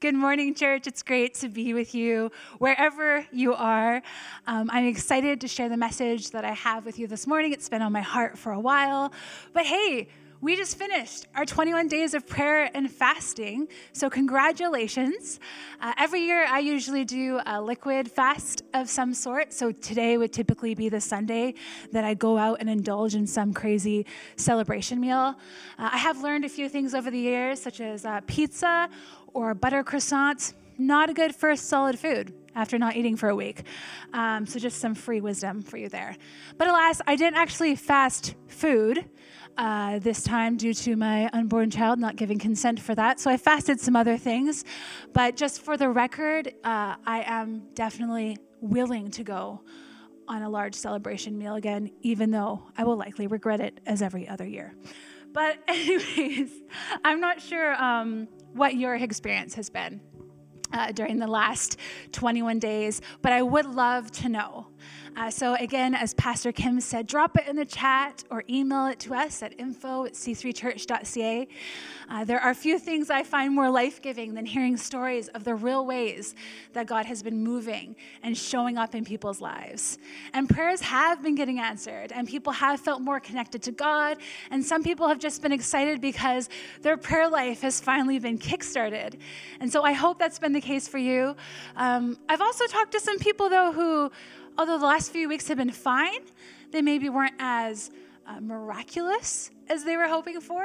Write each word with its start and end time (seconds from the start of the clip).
Good 0.00 0.14
morning, 0.14 0.54
church. 0.54 0.86
It's 0.86 1.02
great 1.02 1.34
to 1.40 1.48
be 1.50 1.74
with 1.74 1.94
you 1.94 2.32
wherever 2.56 3.26
you 3.32 3.52
are. 3.52 4.00
Um, 4.46 4.70
I'm 4.72 4.86
excited 4.86 5.42
to 5.42 5.46
share 5.46 5.68
the 5.68 5.76
message 5.76 6.30
that 6.30 6.42
I 6.42 6.52
have 6.52 6.86
with 6.86 6.98
you 6.98 7.06
this 7.06 7.26
morning. 7.26 7.52
It's 7.52 7.68
been 7.68 7.82
on 7.82 7.92
my 7.92 8.00
heart 8.00 8.38
for 8.38 8.52
a 8.52 8.58
while. 8.58 9.12
But 9.52 9.66
hey, 9.66 10.08
we 10.42 10.56
just 10.56 10.78
finished 10.78 11.26
our 11.34 11.44
21 11.44 11.88
days 11.88 12.14
of 12.14 12.26
prayer 12.26 12.70
and 12.72 12.90
fasting. 12.90 13.68
So, 13.92 14.08
congratulations. 14.08 15.38
Uh, 15.80 15.92
every 15.98 16.22
year, 16.22 16.46
I 16.46 16.60
usually 16.60 17.04
do 17.04 17.40
a 17.44 17.60
liquid 17.60 18.10
fast 18.10 18.62
of 18.72 18.88
some 18.88 19.12
sort. 19.12 19.52
So, 19.52 19.70
today 19.70 20.16
would 20.16 20.32
typically 20.32 20.74
be 20.74 20.88
the 20.88 21.00
Sunday 21.00 21.54
that 21.92 22.04
I 22.04 22.14
go 22.14 22.38
out 22.38 22.58
and 22.60 22.70
indulge 22.70 23.14
in 23.14 23.26
some 23.26 23.52
crazy 23.52 24.06
celebration 24.36 24.98
meal. 24.98 25.36
Uh, 25.78 25.90
I 25.92 25.98
have 25.98 26.22
learned 26.22 26.46
a 26.46 26.48
few 26.48 26.70
things 26.70 26.94
over 26.94 27.10
the 27.10 27.18
years, 27.18 27.60
such 27.60 27.80
as 27.82 28.06
uh, 28.06 28.20
pizza 28.26 28.88
or 29.34 29.54
butter 29.54 29.84
croissants. 29.84 30.54
Not 30.78 31.10
a 31.10 31.12
good 31.12 31.34
first 31.34 31.66
solid 31.66 31.98
food 31.98 32.32
after 32.54 32.78
not 32.78 32.96
eating 32.96 33.14
for 33.14 33.28
a 33.28 33.36
week. 33.36 33.64
Um, 34.14 34.46
so, 34.46 34.58
just 34.58 34.78
some 34.78 34.94
free 34.94 35.20
wisdom 35.20 35.60
for 35.60 35.76
you 35.76 35.90
there. 35.90 36.16
But 36.56 36.68
alas, 36.68 37.02
I 37.06 37.16
didn't 37.16 37.36
actually 37.36 37.76
fast 37.76 38.36
food 38.48 39.04
uh, 39.56 39.98
this 39.98 40.22
time 40.22 40.56
due 40.56 40.74
to 40.74 40.96
my 40.96 41.28
unborn 41.32 41.70
child 41.70 41.98
not 41.98 42.16
giving 42.16 42.38
consent 42.38 42.80
for 42.80 42.94
that. 42.94 43.20
So 43.20 43.30
I 43.30 43.36
fasted 43.36 43.80
some 43.80 43.96
other 43.96 44.16
things. 44.16 44.64
But 45.12 45.36
just 45.36 45.62
for 45.62 45.76
the 45.76 45.88
record, 45.88 46.48
uh, 46.64 46.96
I 47.04 47.22
am 47.26 47.68
definitely 47.74 48.38
willing 48.60 49.10
to 49.12 49.24
go 49.24 49.62
on 50.28 50.42
a 50.42 50.48
large 50.48 50.74
celebration 50.74 51.36
meal 51.36 51.56
again, 51.56 51.90
even 52.02 52.30
though 52.30 52.62
I 52.78 52.84
will 52.84 52.96
likely 52.96 53.26
regret 53.26 53.60
it 53.60 53.80
as 53.84 54.00
every 54.00 54.28
other 54.28 54.46
year. 54.46 54.74
But, 55.32 55.58
anyways, 55.68 56.50
I'm 57.04 57.20
not 57.20 57.40
sure 57.40 57.74
um, 57.74 58.28
what 58.52 58.76
your 58.76 58.94
experience 58.94 59.54
has 59.54 59.70
been. 59.70 60.00
Uh, 60.72 60.92
during 60.92 61.18
the 61.18 61.26
last 61.26 61.78
21 62.12 62.60
days, 62.60 63.02
but 63.22 63.32
I 63.32 63.42
would 63.42 63.66
love 63.66 64.08
to 64.12 64.28
know. 64.28 64.68
Uh, 65.16 65.30
so, 65.30 65.54
again, 65.54 65.94
as 65.94 66.14
Pastor 66.14 66.52
Kim 66.52 66.80
said, 66.80 67.06
drop 67.06 67.36
it 67.36 67.48
in 67.48 67.56
the 67.56 67.64
chat 67.64 68.22
or 68.30 68.44
email 68.48 68.86
it 68.86 68.98
to 69.00 69.14
us 69.14 69.42
at 69.42 69.58
info 69.58 70.04
at 70.04 70.12
c3church.ca. 70.12 71.48
Uh, 72.08 72.24
there 72.24 72.40
are 72.40 72.54
few 72.54 72.78
things 72.78 73.10
I 73.10 73.24
find 73.24 73.54
more 73.54 73.70
life 73.70 74.00
giving 74.00 74.34
than 74.34 74.46
hearing 74.46 74.76
stories 74.76 75.28
of 75.28 75.44
the 75.44 75.54
real 75.54 75.84
ways 75.84 76.34
that 76.74 76.86
God 76.86 77.06
has 77.06 77.22
been 77.22 77.42
moving 77.42 77.96
and 78.22 78.36
showing 78.36 78.78
up 78.78 78.94
in 78.94 79.04
people's 79.04 79.40
lives. 79.40 79.98
And 80.32 80.48
prayers 80.48 80.80
have 80.80 81.22
been 81.22 81.34
getting 81.34 81.58
answered, 81.58 82.12
and 82.12 82.28
people 82.28 82.52
have 82.52 82.80
felt 82.80 83.02
more 83.02 83.18
connected 83.20 83.62
to 83.62 83.72
God. 83.72 84.18
And 84.50 84.64
some 84.64 84.82
people 84.82 85.08
have 85.08 85.18
just 85.18 85.42
been 85.42 85.52
excited 85.52 86.00
because 86.00 86.48
their 86.82 86.96
prayer 86.96 87.28
life 87.28 87.62
has 87.62 87.80
finally 87.80 88.18
been 88.18 88.38
kickstarted. 88.38 89.18
And 89.58 89.70
so, 89.72 89.82
I 89.82 89.92
hope 89.92 90.18
that's 90.18 90.38
been 90.38 90.52
the 90.52 90.60
case 90.60 90.86
for 90.86 90.98
you. 90.98 91.34
Um, 91.76 92.18
I've 92.28 92.40
also 92.40 92.66
talked 92.66 92.92
to 92.92 93.00
some 93.00 93.18
people, 93.18 93.48
though, 93.48 93.72
who 93.72 94.10
although 94.60 94.76
the 94.76 94.84
last 94.84 95.10
few 95.10 95.26
weeks 95.26 95.48
have 95.48 95.56
been 95.56 95.72
fine, 95.72 96.20
they 96.70 96.82
maybe 96.82 97.08
weren't 97.08 97.34
as 97.38 97.90
uh, 98.26 98.38
miraculous 98.40 99.50
as 99.70 99.84
they 99.84 99.96
were 99.96 100.06
hoping 100.06 100.38
for. 100.38 100.62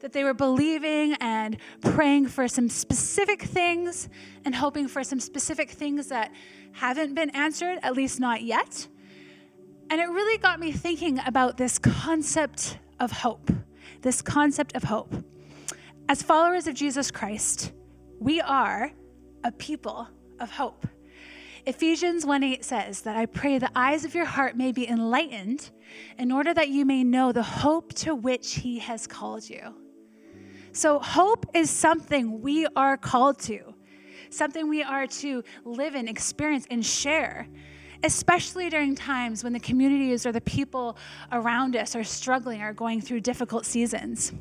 That 0.00 0.12
they 0.12 0.22
were 0.22 0.34
believing 0.34 1.14
and 1.14 1.56
praying 1.80 2.26
for 2.26 2.46
some 2.46 2.68
specific 2.68 3.40
things 3.40 4.10
and 4.44 4.54
hoping 4.54 4.86
for 4.86 5.02
some 5.02 5.18
specific 5.18 5.70
things 5.70 6.08
that 6.08 6.30
haven't 6.72 7.14
been 7.14 7.30
answered, 7.30 7.78
at 7.82 7.94
least 7.94 8.20
not 8.20 8.42
yet. 8.42 8.86
And 9.88 9.98
it 9.98 10.08
really 10.10 10.36
got 10.36 10.60
me 10.60 10.70
thinking 10.70 11.18
about 11.24 11.56
this 11.56 11.78
concept 11.78 12.76
of 13.00 13.12
hope. 13.12 13.50
This 14.02 14.20
concept 14.20 14.76
of 14.76 14.82
hope. 14.82 15.14
As 16.06 16.22
followers 16.22 16.66
of 16.66 16.74
Jesus 16.74 17.10
Christ, 17.10 17.72
we 18.20 18.42
are 18.42 18.92
a 19.42 19.52
people 19.52 20.06
of 20.38 20.50
hope. 20.50 20.86
Ephesians 21.64 22.26
1 22.26 22.42
8 22.42 22.64
says 22.64 23.02
that 23.02 23.16
I 23.16 23.26
pray 23.26 23.58
the 23.58 23.70
eyes 23.76 24.04
of 24.04 24.16
your 24.16 24.24
heart 24.24 24.56
may 24.56 24.72
be 24.72 24.88
enlightened 24.88 25.70
in 26.18 26.32
order 26.32 26.52
that 26.52 26.70
you 26.70 26.84
may 26.84 27.04
know 27.04 27.30
the 27.30 27.42
hope 27.42 27.92
to 27.94 28.16
which 28.16 28.54
he 28.54 28.80
has 28.80 29.06
called 29.06 29.48
you. 29.48 29.72
So, 30.72 30.98
hope 30.98 31.46
is 31.54 31.70
something 31.70 32.40
we 32.40 32.66
are 32.74 32.96
called 32.96 33.38
to, 33.40 33.74
something 34.30 34.68
we 34.68 34.82
are 34.82 35.06
to 35.06 35.44
live 35.64 35.94
in, 35.94 36.08
experience, 36.08 36.66
and 36.68 36.84
share, 36.84 37.46
especially 38.02 38.68
during 38.68 38.96
times 38.96 39.44
when 39.44 39.52
the 39.52 39.60
communities 39.60 40.26
or 40.26 40.32
the 40.32 40.40
people 40.40 40.96
around 41.30 41.76
us 41.76 41.94
are 41.94 42.02
struggling 42.02 42.60
or 42.62 42.72
going 42.72 43.00
through 43.00 43.20
difficult 43.20 43.66
seasons. 43.66 44.32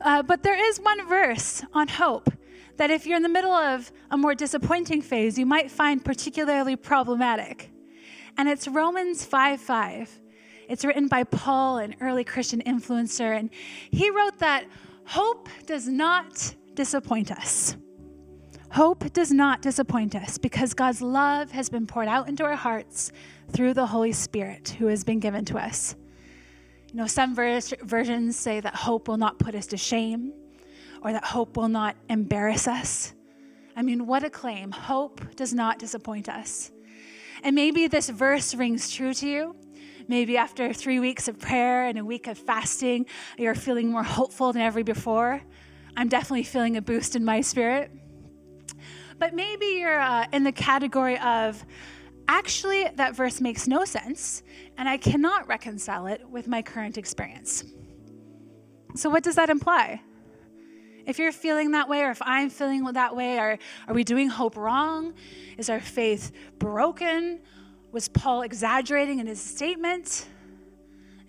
Uh, 0.00 0.22
but 0.24 0.42
there 0.42 0.58
is 0.58 0.80
one 0.80 1.06
verse 1.06 1.62
on 1.72 1.86
hope 1.86 2.30
that 2.76 2.90
if 2.90 3.06
you're 3.06 3.16
in 3.16 3.22
the 3.22 3.28
middle 3.28 3.52
of 3.52 3.92
a 4.10 4.16
more 4.16 4.34
disappointing 4.34 5.02
phase, 5.02 5.38
you 5.38 5.46
might 5.46 5.70
find 5.70 6.04
particularly 6.04 6.76
problematic. 6.76 7.70
And 8.36 8.48
it's 8.48 8.66
Romans 8.66 9.24
5 9.24 9.60
5. 9.60 10.20
It's 10.68 10.84
written 10.84 11.08
by 11.08 11.24
Paul, 11.24 11.78
an 11.78 11.94
early 12.00 12.24
Christian 12.24 12.62
influencer, 12.62 13.38
and 13.38 13.50
he 13.90 14.10
wrote 14.10 14.38
that 14.38 14.64
hope 15.04 15.48
does 15.66 15.86
not 15.86 16.54
disappoint 16.74 17.30
us. 17.30 17.76
Hope 18.70 19.12
does 19.12 19.30
not 19.30 19.62
disappoint 19.62 20.16
us 20.16 20.36
because 20.36 20.74
God's 20.74 21.00
love 21.00 21.52
has 21.52 21.68
been 21.68 21.86
poured 21.86 22.08
out 22.08 22.28
into 22.28 22.44
our 22.44 22.56
hearts 22.56 23.12
through 23.52 23.74
the 23.74 23.86
Holy 23.86 24.10
Spirit 24.10 24.70
who 24.78 24.86
has 24.86 25.04
been 25.04 25.20
given 25.20 25.44
to 25.44 25.58
us. 25.58 25.94
You 26.88 26.96
know, 26.96 27.06
some 27.06 27.36
vers- 27.36 27.74
versions 27.82 28.36
say 28.36 28.58
that 28.60 28.74
hope 28.74 29.06
will 29.06 29.16
not 29.16 29.38
put 29.38 29.54
us 29.54 29.66
to 29.68 29.76
shame 29.76 30.32
or 31.04 31.12
that 31.12 31.24
hope 31.24 31.56
will 31.56 31.68
not 31.68 31.96
embarrass 32.08 32.66
us. 32.66 33.12
I 33.76 33.82
mean, 33.82 34.06
what 34.06 34.24
a 34.24 34.30
claim. 34.30 34.72
Hope 34.72 35.36
does 35.36 35.52
not 35.52 35.78
disappoint 35.78 36.28
us. 36.28 36.72
And 37.42 37.54
maybe 37.54 37.86
this 37.88 38.08
verse 38.08 38.54
rings 38.54 38.90
true 38.90 39.12
to 39.14 39.28
you. 39.28 39.56
Maybe 40.08 40.36
after 40.36 40.72
three 40.72 41.00
weeks 41.00 41.28
of 41.28 41.38
prayer 41.38 41.86
and 41.86 41.98
a 41.98 42.04
week 42.04 42.26
of 42.26 42.38
fasting, 42.38 43.06
you're 43.36 43.54
feeling 43.54 43.90
more 43.90 44.02
hopeful 44.02 44.52
than 44.52 44.62
ever 44.62 44.82
before. 44.82 45.42
I'm 45.96 46.08
definitely 46.08 46.44
feeling 46.44 46.76
a 46.76 46.82
boost 46.82 47.16
in 47.16 47.24
my 47.24 47.40
spirit. 47.40 47.90
But 49.18 49.34
maybe 49.34 49.66
you're 49.66 50.00
uh, 50.00 50.26
in 50.32 50.42
the 50.42 50.52
category 50.52 51.18
of, 51.18 51.64
actually, 52.28 52.88
that 52.96 53.14
verse 53.14 53.40
makes 53.40 53.68
no 53.68 53.84
sense, 53.84 54.42
and 54.76 54.88
I 54.88 54.96
cannot 54.96 55.46
reconcile 55.46 56.06
it 56.06 56.28
with 56.28 56.48
my 56.48 56.62
current 56.62 56.98
experience. 56.98 57.64
So, 58.96 59.08
what 59.08 59.22
does 59.22 59.36
that 59.36 59.50
imply? 59.50 60.02
If 61.06 61.18
you're 61.18 61.32
feeling 61.32 61.72
that 61.72 61.88
way, 61.88 62.02
or 62.02 62.10
if 62.10 62.22
I'm 62.22 62.48
feeling 62.48 62.84
that 62.84 63.14
way, 63.14 63.38
are, 63.38 63.58
are 63.88 63.94
we 63.94 64.04
doing 64.04 64.28
hope 64.28 64.56
wrong? 64.56 65.12
Is 65.58 65.68
our 65.68 65.80
faith 65.80 66.32
broken? 66.58 67.40
Was 67.92 68.08
Paul 68.08 68.42
exaggerating 68.42 69.18
in 69.18 69.26
his 69.26 69.40
statement? 69.40 70.26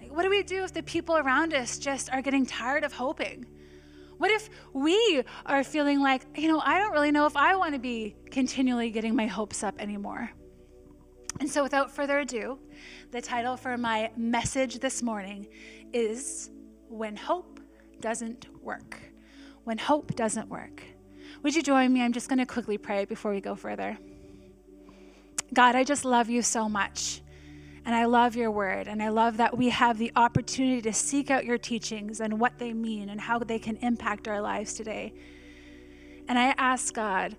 What 0.10 0.24
do 0.24 0.30
we 0.30 0.44
do 0.44 0.64
if 0.64 0.74
the 0.74 0.84
people 0.84 1.18
around 1.18 1.54
us 1.54 1.78
just 1.78 2.10
are 2.12 2.22
getting 2.22 2.46
tired 2.46 2.86
of 2.86 2.94
hoping? 2.94 3.46
What 4.18 4.32
if 4.32 4.50
we 4.72 5.24
are 5.46 5.62
feeling 5.62 6.00
like, 6.00 6.26
you 6.38 6.48
know, 6.48 6.62
I 6.62 6.80
don't 6.80 6.94
really 6.94 7.12
know 7.12 7.26
if 7.26 7.36
I 7.36 7.58
want 7.58 7.74
to 7.74 7.80
be 7.80 8.16
continually 8.32 8.92
getting 8.92 9.14
my 9.14 9.28
hopes 9.28 9.62
up 9.62 9.76
anymore? 9.78 10.32
And 11.42 11.50
so, 11.50 11.64
without 11.64 11.92
further 11.92 12.20
ado, 12.20 12.60
the 13.12 13.22
title 13.22 13.58
for 13.58 13.78
my 13.78 14.10
message 14.16 14.80
this 14.80 15.04
morning 15.04 15.48
is 15.92 16.50
When 16.88 17.18
Hope 17.18 17.60
Doesn't 18.00 18.48
Work 18.64 19.02
when 19.66 19.78
hope 19.78 20.16
doesn't 20.16 20.48
work. 20.48 20.84
Would 21.44 21.56
you 21.56 21.62
join 21.62 21.92
me? 21.92 22.02
I'm 22.02 22.14
just 22.14 22.30
going 22.30 22.40
to 22.40 22.46
quickly 22.46 22.78
pray 22.78 23.06
before 23.06 23.32
we 23.32 23.42
go 23.42 23.56
further. 23.56 23.98
God, 25.54 25.76
I 25.76 25.84
just 25.84 26.06
love 26.06 26.30
you 26.30 26.42
so 26.42 26.70
much. 26.70 27.22
And 27.86 27.94
I 27.94 28.06
love 28.06 28.36
your 28.36 28.50
word. 28.50 28.88
And 28.88 29.02
I 29.02 29.10
love 29.10 29.38
that 29.38 29.56
we 29.56 29.70
have 29.70 30.00
the 30.00 30.12
opportunity 30.16 30.82
to 30.82 30.94
seek 30.94 31.30
out 31.30 31.46
your 31.46 31.60
teachings 31.60 32.20
and 32.20 32.40
what 32.40 32.58
they 32.58 32.74
mean 32.74 33.10
and 33.10 33.22
how 33.22 33.38
they 33.38 33.60
can 33.60 33.76
impact 33.78 34.28
our 34.28 34.42
lives 34.42 34.74
today. 34.74 35.14
And 36.28 36.40
I 36.40 36.56
ask 36.58 36.94
God 36.94 37.36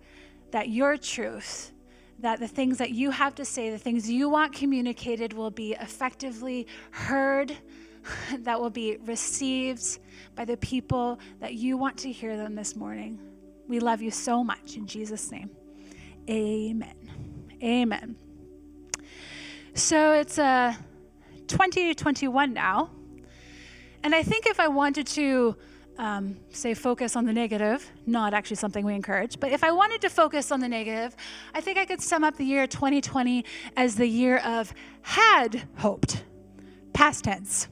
that 0.53 0.69
your 0.69 0.97
truth, 0.97 1.73
that 2.21 2.39
the 2.39 2.47
things 2.47 2.79
that 2.79 2.91
you 2.91 3.11
have 3.11 3.35
to 3.37 3.45
say, 3.45 3.71
the 3.71 3.79
things 3.79 4.09
you 4.09 4.29
want 4.29 4.53
communicated, 4.53 5.33
will 5.33 5.51
be 5.51 5.73
effectively 5.75 6.69
heard 6.93 7.57
that 8.41 8.61
will 8.61 8.71
be 8.71 8.99
received 9.05 9.99
by 10.35 10.45
the 10.45 10.57
people 10.59 11.19
that 11.41 11.55
you 11.55 11.77
want 11.77 11.97
to 11.99 12.13
hear 12.13 12.37
them 12.37 12.55
this 12.55 12.77
morning. 12.77 13.19
We 13.69 13.81
love 13.81 14.03
you 14.03 14.11
so 14.11 14.45
much 14.45 14.77
in 14.77 14.87
Jesus' 14.87 15.31
name. 15.31 15.51
Amen. 16.29 16.95
Amen. 17.63 18.17
So 19.75 20.13
it's 20.13 20.39
uh, 20.39 20.75
2021 21.49 22.53
now. 22.53 22.91
And 24.03 24.15
I 24.15 24.23
think 24.23 24.47
if 24.47 24.61
I 24.61 24.69
wanted 24.69 25.07
to 25.09 25.57
um, 25.99 26.37
say 26.51 26.75
focus 26.75 27.17
on 27.17 27.25
the 27.25 27.33
negative, 27.33 27.91
not 28.07 28.35
actually 28.35 28.57
something 28.57 28.85
we 28.85 28.95
encourage, 28.95 29.41
but 29.41 29.53
if 29.53 29.65
I 29.65 29.71
wanted 29.71 30.01
to 30.03 30.11
focus 30.11 30.53
on 30.53 30.61
the 30.61 30.69
negative, 30.69 31.17
I 31.55 31.61
think 31.61 31.79
I 31.79 31.85
could 31.85 32.01
sum 32.01 32.23
up 32.23 32.37
the 32.37 32.45
year 32.45 32.67
2020 32.67 33.45
as 33.77 33.97
the 33.97 34.07
year 34.07 34.39
of 34.39 34.73
had 35.03 35.63
hoped, 35.77 36.25
past 36.93 37.25
tense. 37.25 37.69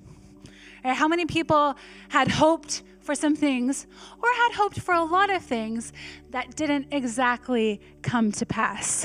Right? 0.84 0.94
How 0.94 1.08
many 1.08 1.26
people 1.26 1.76
had 2.08 2.28
hoped 2.28 2.82
for 3.04 3.14
some 3.14 3.36
things 3.36 3.86
or 4.22 4.28
had 4.34 4.52
hoped 4.52 4.80
for 4.80 4.94
a 4.94 5.04
lot 5.04 5.30
of 5.30 5.42
things 5.42 5.92
that 6.30 6.56
didn't 6.56 6.88
exactly 6.90 7.80
come 8.02 8.32
to 8.32 8.46
pass. 8.46 9.04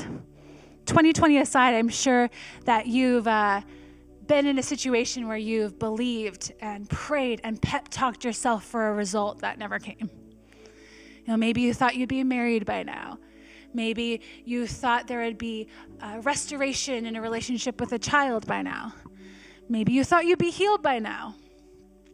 2020 0.86 1.38
aside, 1.38 1.74
I'm 1.74 1.90
sure 1.90 2.30
that 2.64 2.86
you've 2.86 3.28
uh, 3.28 3.60
been 4.26 4.46
in 4.46 4.58
a 4.58 4.62
situation 4.62 5.28
where 5.28 5.36
you've 5.36 5.78
believed 5.78 6.52
and 6.60 6.88
prayed 6.88 7.42
and 7.44 7.60
pep 7.60 7.88
talked 7.88 8.24
yourself 8.24 8.64
for 8.64 8.88
a 8.88 8.94
result 8.94 9.40
that 9.40 9.58
never 9.58 9.78
came. 9.78 10.10
You 11.18 11.28
know, 11.28 11.36
maybe 11.36 11.60
you 11.60 11.74
thought 11.74 11.94
you'd 11.94 12.08
be 12.08 12.24
married 12.24 12.64
by 12.64 12.82
now. 12.82 13.18
Maybe 13.72 14.22
you 14.44 14.66
thought 14.66 15.06
there 15.06 15.20
would 15.20 15.38
be 15.38 15.68
restoration 16.22 17.06
in 17.06 17.14
a 17.14 17.20
relationship 17.20 17.78
with 17.80 17.92
a 17.92 17.98
child 17.98 18.46
by 18.46 18.62
now. 18.62 18.94
Maybe 19.68 19.92
you 19.92 20.02
thought 20.02 20.24
you'd 20.24 20.38
be 20.38 20.50
healed 20.50 20.82
by 20.82 20.98
now. 20.98 21.34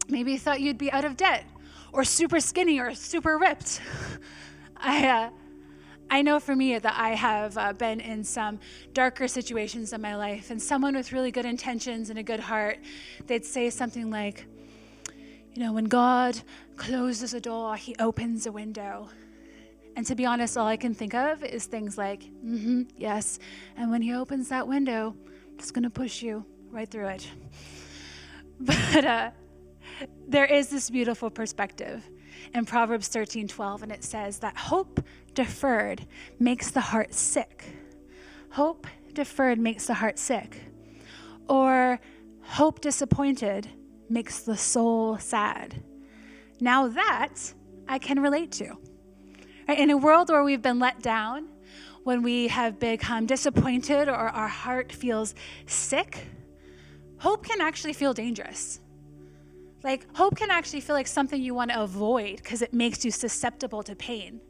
Maybe 0.08 0.32
you 0.32 0.38
thought 0.38 0.60
you'd 0.60 0.78
be 0.78 0.90
out 0.92 1.04
of 1.04 1.16
debt 1.16 1.44
or 1.92 2.04
super 2.04 2.40
skinny 2.40 2.78
or 2.78 2.94
super 2.94 3.38
ripped. 3.38 3.80
I, 4.76 5.08
uh, 5.08 5.30
I 6.08 6.22
know 6.22 6.38
for 6.38 6.54
me 6.54 6.78
that 6.78 6.94
I 6.96 7.10
have 7.10 7.58
uh, 7.58 7.72
been 7.72 8.00
in 8.00 8.22
some 8.22 8.60
darker 8.92 9.26
situations 9.26 9.92
in 9.92 10.00
my 10.00 10.14
life, 10.14 10.50
and 10.50 10.62
someone 10.62 10.94
with 10.94 11.12
really 11.12 11.30
good 11.32 11.44
intentions 11.44 12.10
and 12.10 12.18
a 12.18 12.22
good 12.22 12.40
heart, 12.40 12.78
they'd 13.26 13.44
say 13.44 13.70
something 13.70 14.10
like, 14.10 14.46
You 15.54 15.64
know, 15.64 15.72
when 15.72 15.86
God 15.86 16.40
closes 16.76 17.34
a 17.34 17.40
door, 17.40 17.74
he 17.76 17.96
opens 17.98 18.46
a 18.46 18.52
window. 18.52 19.08
And 19.96 20.06
to 20.06 20.14
be 20.14 20.26
honest, 20.26 20.56
all 20.58 20.66
I 20.66 20.76
can 20.76 20.94
think 20.94 21.14
of 21.14 21.42
is 21.42 21.64
things 21.64 21.96
like, 21.96 22.22
mm 22.22 22.62
hmm, 22.62 22.82
yes. 22.98 23.38
And 23.76 23.90
when 23.90 24.02
he 24.02 24.14
opens 24.14 24.50
that 24.50 24.68
window, 24.68 25.16
it's 25.58 25.70
going 25.70 25.84
to 25.84 25.90
push 25.90 26.22
you 26.22 26.44
right 26.70 26.88
through 26.88 27.08
it. 27.08 27.28
But 28.58 29.04
uh, 29.04 29.30
there 30.28 30.46
is 30.46 30.68
this 30.68 30.90
beautiful 30.90 31.30
perspective 31.30 32.08
in 32.54 32.64
Proverbs 32.64 33.08
13 33.08 33.48
12, 33.48 33.82
and 33.82 33.92
it 33.92 34.04
says 34.04 34.38
that 34.40 34.56
hope 34.56 35.00
deferred 35.34 36.06
makes 36.38 36.70
the 36.70 36.80
heart 36.80 37.14
sick. 37.14 37.64
Hope 38.50 38.86
deferred 39.12 39.58
makes 39.58 39.86
the 39.86 39.94
heart 39.94 40.18
sick. 40.18 40.60
Or 41.48 42.00
hope 42.42 42.80
disappointed 42.80 43.68
makes 44.08 44.40
the 44.40 44.56
soul 44.56 45.18
sad. 45.18 45.82
Now 46.60 46.88
that 46.88 47.34
I 47.88 47.98
can 47.98 48.20
relate 48.20 48.52
to. 48.52 48.76
In 49.68 49.90
a 49.90 49.96
world 49.96 50.28
where 50.30 50.44
we've 50.44 50.62
been 50.62 50.78
let 50.78 51.02
down, 51.02 51.48
when 52.04 52.22
we 52.22 52.48
have 52.48 52.78
become 52.78 53.26
disappointed 53.26 54.08
or 54.08 54.14
our 54.14 54.48
heart 54.48 54.92
feels 54.92 55.34
sick, 55.66 56.24
hope 57.18 57.44
can 57.44 57.60
actually 57.60 57.92
feel 57.92 58.14
dangerous. 58.14 58.80
Like, 59.82 60.06
hope 60.16 60.36
can 60.36 60.50
actually 60.50 60.80
feel 60.80 60.96
like 60.96 61.06
something 61.06 61.40
you 61.40 61.54
want 61.54 61.70
to 61.70 61.80
avoid 61.82 62.36
because 62.36 62.62
it 62.62 62.72
makes 62.72 63.04
you 63.04 63.10
susceptible 63.10 63.82
to 63.84 63.94
pain. 63.94 64.40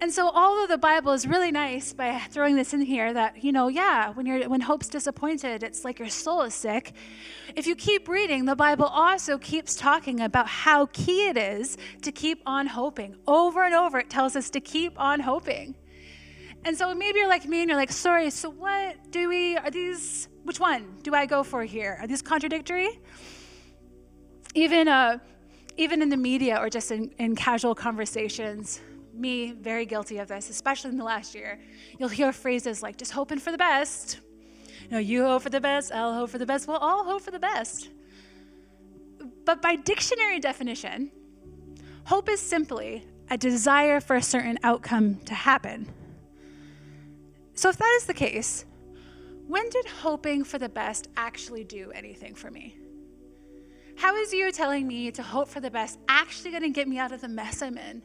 And 0.00 0.12
so, 0.12 0.28
although 0.28 0.66
the 0.66 0.78
Bible 0.78 1.12
is 1.12 1.26
really 1.26 1.52
nice 1.52 1.92
by 1.92 2.18
throwing 2.30 2.56
this 2.56 2.74
in 2.74 2.80
here, 2.80 3.12
that 3.12 3.44
you 3.44 3.52
know, 3.52 3.68
yeah, 3.68 4.10
when 4.10 4.26
you're 4.26 4.48
when 4.48 4.60
hope's 4.60 4.88
disappointed, 4.88 5.62
it's 5.62 5.84
like 5.84 5.98
your 5.98 6.08
soul 6.08 6.42
is 6.42 6.54
sick. 6.54 6.92
If 7.54 7.66
you 7.66 7.76
keep 7.76 8.08
reading, 8.08 8.44
the 8.44 8.56
Bible 8.56 8.86
also 8.86 9.38
keeps 9.38 9.76
talking 9.76 10.20
about 10.20 10.48
how 10.48 10.86
key 10.86 11.28
it 11.28 11.36
is 11.36 11.78
to 12.02 12.10
keep 12.10 12.42
on 12.44 12.66
hoping. 12.66 13.16
Over 13.26 13.62
and 13.64 13.74
over, 13.74 13.98
it 13.98 14.10
tells 14.10 14.34
us 14.36 14.50
to 14.50 14.60
keep 14.60 14.98
on 14.98 15.20
hoping. 15.20 15.74
And 16.64 16.76
so 16.76 16.94
maybe 16.94 17.20
you're 17.20 17.28
like 17.28 17.46
me, 17.46 17.60
and 17.60 17.68
you're 17.68 17.78
like, 17.78 17.92
sorry. 17.92 18.30
So 18.30 18.50
what 18.50 19.10
do 19.10 19.28
we? 19.28 19.56
Are 19.56 19.70
these? 19.70 20.28
Which 20.42 20.58
one 20.58 20.98
do 21.02 21.14
I 21.14 21.24
go 21.24 21.42
for 21.42 21.62
here? 21.62 21.98
Are 22.00 22.06
these 22.06 22.20
contradictory? 22.20 23.00
Even 24.54 24.88
uh, 24.88 25.18
even 25.76 26.02
in 26.02 26.08
the 26.08 26.16
media 26.16 26.58
or 26.58 26.70
just 26.70 26.90
in, 26.90 27.10
in 27.18 27.34
casual 27.34 27.74
conversations 27.74 28.80
me 29.14 29.52
very 29.52 29.86
guilty 29.86 30.18
of 30.18 30.28
this, 30.28 30.50
especially 30.50 30.90
in 30.90 30.96
the 30.96 31.04
last 31.04 31.34
year. 31.34 31.58
You'll 31.98 32.08
hear 32.08 32.32
phrases 32.32 32.82
like, 32.82 32.96
just 32.96 33.12
hoping 33.12 33.38
for 33.38 33.52
the 33.52 33.58
best. 33.58 34.20
You 34.82 34.90
know, 34.90 34.98
you 34.98 35.24
hope 35.24 35.42
for 35.42 35.50
the 35.50 35.60
best, 35.60 35.92
I'll 35.92 36.14
hope 36.14 36.30
for 36.30 36.38
the 36.38 36.46
best, 36.46 36.68
we'll 36.68 36.76
all 36.76 37.04
hope 37.04 37.22
for 37.22 37.30
the 37.30 37.38
best. 37.38 37.88
But 39.44 39.62
by 39.62 39.76
dictionary 39.76 40.40
definition, 40.40 41.10
hope 42.04 42.28
is 42.28 42.40
simply 42.40 43.04
a 43.30 43.38
desire 43.38 44.00
for 44.00 44.16
a 44.16 44.22
certain 44.22 44.58
outcome 44.62 45.20
to 45.26 45.34
happen. 45.34 45.88
So 47.54 47.68
if 47.68 47.76
that 47.78 47.94
is 47.96 48.06
the 48.06 48.14
case, 48.14 48.64
when 49.46 49.68
did 49.70 49.86
hoping 49.86 50.44
for 50.44 50.58
the 50.58 50.68
best 50.68 51.08
actually 51.16 51.64
do 51.64 51.92
anything 51.92 52.34
for 52.34 52.50
me? 52.50 52.76
How 53.96 54.16
is 54.16 54.32
you 54.32 54.50
telling 54.50 54.86
me 54.86 55.10
to 55.12 55.22
hope 55.22 55.48
for 55.48 55.60
the 55.60 55.70
best 55.70 55.98
actually 56.08 56.50
going 56.50 56.62
to 56.62 56.70
get 56.70 56.88
me 56.88 56.98
out 56.98 57.12
of 57.12 57.20
the 57.20 57.28
mess 57.28 57.62
I'm 57.62 57.78
in? 57.78 58.02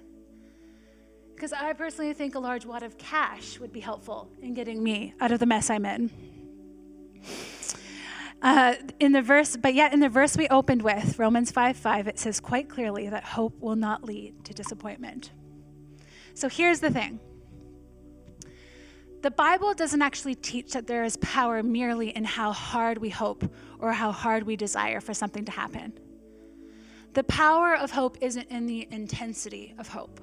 Because 1.35 1.53
I 1.53 1.73
personally 1.73 2.13
think 2.13 2.35
a 2.35 2.39
large 2.39 2.65
wad 2.65 2.83
of 2.83 2.97
cash 2.97 3.59
would 3.59 3.71
be 3.71 3.79
helpful 3.79 4.29
in 4.41 4.53
getting 4.53 4.83
me 4.83 5.13
out 5.19 5.31
of 5.31 5.39
the 5.39 5.45
mess 5.45 5.69
I'm 5.69 5.85
in. 5.85 6.11
Uh, 8.41 8.75
in 8.99 9.11
the 9.11 9.21
verse, 9.21 9.57
but 9.57 9.73
yet 9.73 9.93
in 9.93 9.99
the 9.99 10.09
verse 10.09 10.37
we 10.37 10.47
opened 10.47 10.81
with, 10.81 11.19
Romans 11.19 11.51
5 11.51 11.75
5, 11.75 12.07
it 12.07 12.19
says 12.19 12.39
quite 12.39 12.69
clearly 12.69 13.09
that 13.09 13.23
hope 13.23 13.59
will 13.59 13.75
not 13.75 14.03
lead 14.03 14.45
to 14.45 14.53
disappointment. 14.53 15.31
So 16.33 16.47
here's 16.47 16.79
the 16.79 16.89
thing 16.89 17.19
the 19.21 19.31
Bible 19.31 19.73
doesn't 19.73 20.01
actually 20.01 20.35
teach 20.35 20.73
that 20.73 20.87
there 20.87 21.03
is 21.03 21.17
power 21.17 21.61
merely 21.63 22.09
in 22.09 22.23
how 22.23 22.51
hard 22.51 22.97
we 22.97 23.09
hope 23.09 23.43
or 23.79 23.91
how 23.91 24.11
hard 24.11 24.43
we 24.43 24.55
desire 24.55 25.01
for 25.01 25.13
something 25.13 25.45
to 25.45 25.51
happen. 25.51 25.93
The 27.13 27.23
power 27.23 27.75
of 27.75 27.91
hope 27.91 28.17
isn't 28.21 28.49
in 28.49 28.65
the 28.65 28.87
intensity 28.91 29.73
of 29.77 29.87
hope 29.87 30.21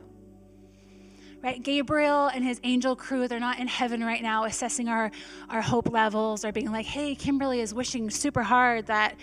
right? 1.42 1.62
Gabriel 1.62 2.26
and 2.26 2.44
his 2.44 2.60
angel 2.64 2.96
crew, 2.96 3.28
they're 3.28 3.38
not 3.38 3.60
in 3.60 3.68
heaven 3.68 4.02
right 4.02 4.22
now 4.22 4.44
assessing 4.44 4.88
our, 4.88 5.12
our 5.48 5.60
hope 5.60 5.88
levels 5.88 6.44
or 6.44 6.50
being 6.50 6.72
like, 6.72 6.86
hey, 6.86 7.14
Kimberly 7.14 7.60
is 7.60 7.72
wishing 7.72 8.10
super 8.10 8.42
hard 8.42 8.86
that, 8.86 9.16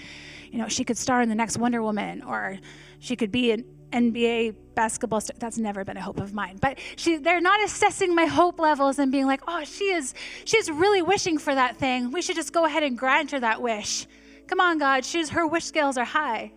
you 0.50 0.58
know, 0.58 0.70
she 0.70 0.86
could 0.86 0.98
star 0.98 1.22
in 1.22 1.28
the 1.28 1.36
next 1.36 1.58
Wonder 1.58 1.81
Woman 1.81 2.22
or 2.22 2.60
she 3.00 3.18
could 3.18 3.31
be 3.31 3.52
an 3.52 3.66
NBA 3.94 4.56
basketball 4.75 5.22
star. 5.22 5.36
That's 5.40 5.57
never 5.57 5.86
been 5.86 5.98
a 5.98 6.01
hope 6.01 6.19
of 6.19 6.34
mine. 6.34 6.57
But 6.60 6.80
she, 6.95 7.18
they're 7.18 7.42
not 7.42 7.63
assessing 7.63 8.16
my 8.16 8.25
hope 8.25 8.60
levels 8.60 9.00
and 9.00 9.12
being 9.12 9.28
like, 9.28 9.42
oh, 9.48 9.63
she 9.63 9.86
is, 9.86 10.13
she 10.45 10.57
is 10.57 10.69
really 10.69 11.01
wishing 11.01 11.38
for 11.38 11.54
that 11.54 11.78
thing. 11.78 12.12
We 12.12 12.22
should 12.22 12.36
just 12.36 12.51
go 12.51 12.66
ahead 12.66 12.84
and 12.84 12.98
grant 12.98 13.31
her 13.31 13.40
that 13.40 13.62
wish. 13.62 14.07
Come 14.48 14.60
on, 14.60 14.80
God. 14.80 15.06
She's, 15.06 15.30
her 15.30 15.48
wish 15.48 15.63
scales 15.63 15.98
are 15.98 16.06
high. 16.06 16.51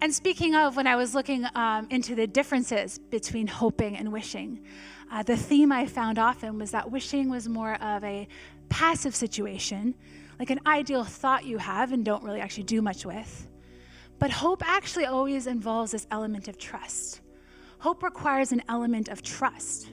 And 0.00 0.14
speaking 0.14 0.54
of, 0.54 0.76
when 0.76 0.86
I 0.86 0.94
was 0.94 1.14
looking 1.14 1.44
um, 1.56 1.88
into 1.90 2.14
the 2.14 2.26
differences 2.26 2.98
between 2.98 3.48
hoping 3.48 3.96
and 3.96 4.12
wishing, 4.12 4.64
uh, 5.10 5.22
the 5.24 5.36
theme 5.36 5.72
I 5.72 5.86
found 5.86 6.18
often 6.18 6.58
was 6.58 6.70
that 6.70 6.90
wishing 6.90 7.28
was 7.28 7.48
more 7.48 7.74
of 7.82 8.04
a 8.04 8.28
passive 8.68 9.16
situation, 9.16 9.94
like 10.38 10.50
an 10.50 10.60
ideal 10.66 11.02
thought 11.02 11.44
you 11.44 11.58
have 11.58 11.92
and 11.92 12.04
don't 12.04 12.22
really 12.22 12.40
actually 12.40 12.64
do 12.64 12.80
much 12.80 13.04
with. 13.04 13.48
But 14.18 14.30
hope 14.30 14.62
actually 14.66 15.06
always 15.06 15.46
involves 15.46 15.92
this 15.92 16.06
element 16.10 16.48
of 16.48 16.58
trust. 16.58 17.20
Hope 17.78 18.02
requires 18.02 18.52
an 18.52 18.62
element 18.68 19.08
of 19.08 19.22
trust. 19.22 19.88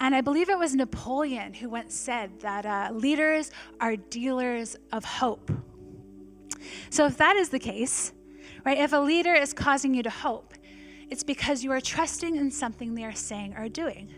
And 0.00 0.14
I 0.14 0.20
believe 0.20 0.48
it 0.50 0.58
was 0.58 0.74
Napoleon 0.74 1.54
who 1.54 1.70
once 1.70 1.94
said 1.94 2.40
that 2.40 2.66
uh, 2.66 2.92
leaders 2.92 3.50
are 3.80 3.96
dealers 3.96 4.76
of 4.92 5.04
hope. 5.04 5.50
So, 6.90 7.06
if 7.06 7.16
that 7.18 7.36
is 7.36 7.48
the 7.48 7.58
case, 7.58 8.12
right? 8.64 8.76
If 8.76 8.92
a 8.92 8.98
leader 8.98 9.32
is 9.32 9.52
causing 9.52 9.94
you 9.94 10.02
to 10.02 10.10
hope, 10.10 10.54
it's 11.08 11.22
because 11.22 11.62
you 11.62 11.70
are 11.70 11.80
trusting 11.80 12.36
in 12.36 12.50
something 12.50 12.94
they 12.94 13.04
are 13.04 13.14
saying 13.14 13.54
or 13.56 13.68
doing. 13.68 14.12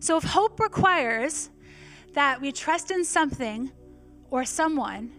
So 0.00 0.16
if 0.16 0.24
hope 0.24 0.60
requires 0.60 1.50
that 2.14 2.40
we 2.40 2.52
trust 2.52 2.90
in 2.90 3.04
something 3.04 3.70
or 4.30 4.44
someone, 4.44 5.12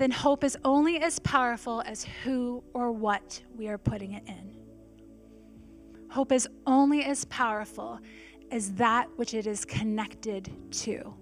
then 0.00 0.10
hope 0.10 0.44
is 0.44 0.56
only 0.64 0.98
as 0.98 1.18
powerful 1.18 1.82
as 1.84 2.04
who 2.24 2.64
or 2.72 2.90
what 2.90 3.42
we 3.54 3.68
are 3.68 3.76
putting 3.76 4.14
it 4.14 4.22
in. 4.26 4.56
Hope 6.08 6.32
is 6.32 6.48
only 6.66 7.04
as 7.04 7.26
powerful 7.26 8.00
as 8.50 8.72
that 8.72 9.10
which 9.16 9.34
it 9.34 9.46
is 9.46 9.66
connected 9.66 10.50
to. 10.70 11.14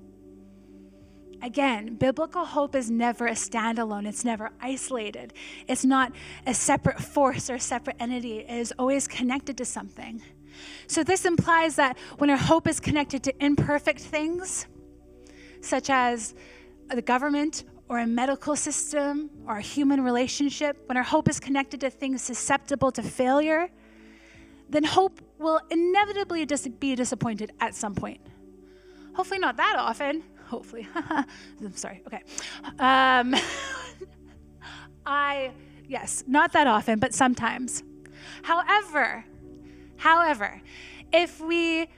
Again, 1.42 1.97
biblical 1.97 2.44
hope 2.44 2.76
is 2.76 2.88
never 2.88 3.26
a 3.26 3.32
standalone, 3.32 4.06
it's 4.06 4.25
never 4.25 4.52
isolated. 4.61 5.32
It's 5.66 5.85
not 5.85 6.12
a 6.47 6.54
separate 6.54 7.00
force 7.00 7.50
or 7.50 7.56
a 7.56 7.61
separate 7.61 7.97
entity, 7.99 8.38
it 8.38 8.50
is 8.61 8.73
always 8.78 9.08
connected 9.08 9.58
to 9.58 9.64
something. 9.64 10.23
So, 10.87 11.02
this 11.02 11.25
implies 11.25 11.75
that 11.76 11.99
when 12.18 12.30
our 12.30 12.37
hope 12.37 12.68
is 12.68 12.78
connected 12.78 13.25
to 13.25 13.44
imperfect 13.44 14.00
things, 14.00 14.68
such 15.62 15.90
as 15.90 16.37
the 16.88 17.02
government 17.02 17.64
or 17.88 18.00
a 18.00 18.07
medical 18.07 18.54
system 18.57 19.30
or 19.47 19.59
a 19.59 19.62
human 19.62 20.02
relationship, 20.02 20.83
when 20.87 20.97
our 20.97 21.02
hope 21.02 21.28
is 21.28 21.40
connected 21.40 21.80
to 21.80 21.90
things 21.90 22.23
susceptible 22.23 22.92
to 22.92 23.02
failure, 23.02 23.68
then 24.68 24.85
hope 24.85 25.21
will 25.38 25.61
inevitably 25.71 26.47
be 26.78 26.95
disappointed 26.95 27.52
at 27.61 27.75
some 27.75 27.95
point. 27.95 28.21
Hopefully, 29.14 29.38
not 29.38 29.57
that 29.57 29.76
often, 29.78 30.23
hopefully. 30.47 30.87
I'm 30.95 31.75
sorry. 31.75 32.02
Okay. 32.07 32.23
Um, 32.78 33.35
I 35.07 35.52
Yes, 35.88 36.23
not 36.26 36.52
that 36.52 36.66
often, 36.66 36.99
but 36.99 37.14
sometimes. 37.14 37.83
However, 38.42 39.25
however, 39.97 40.61
if 41.12 41.40
we 41.40 41.88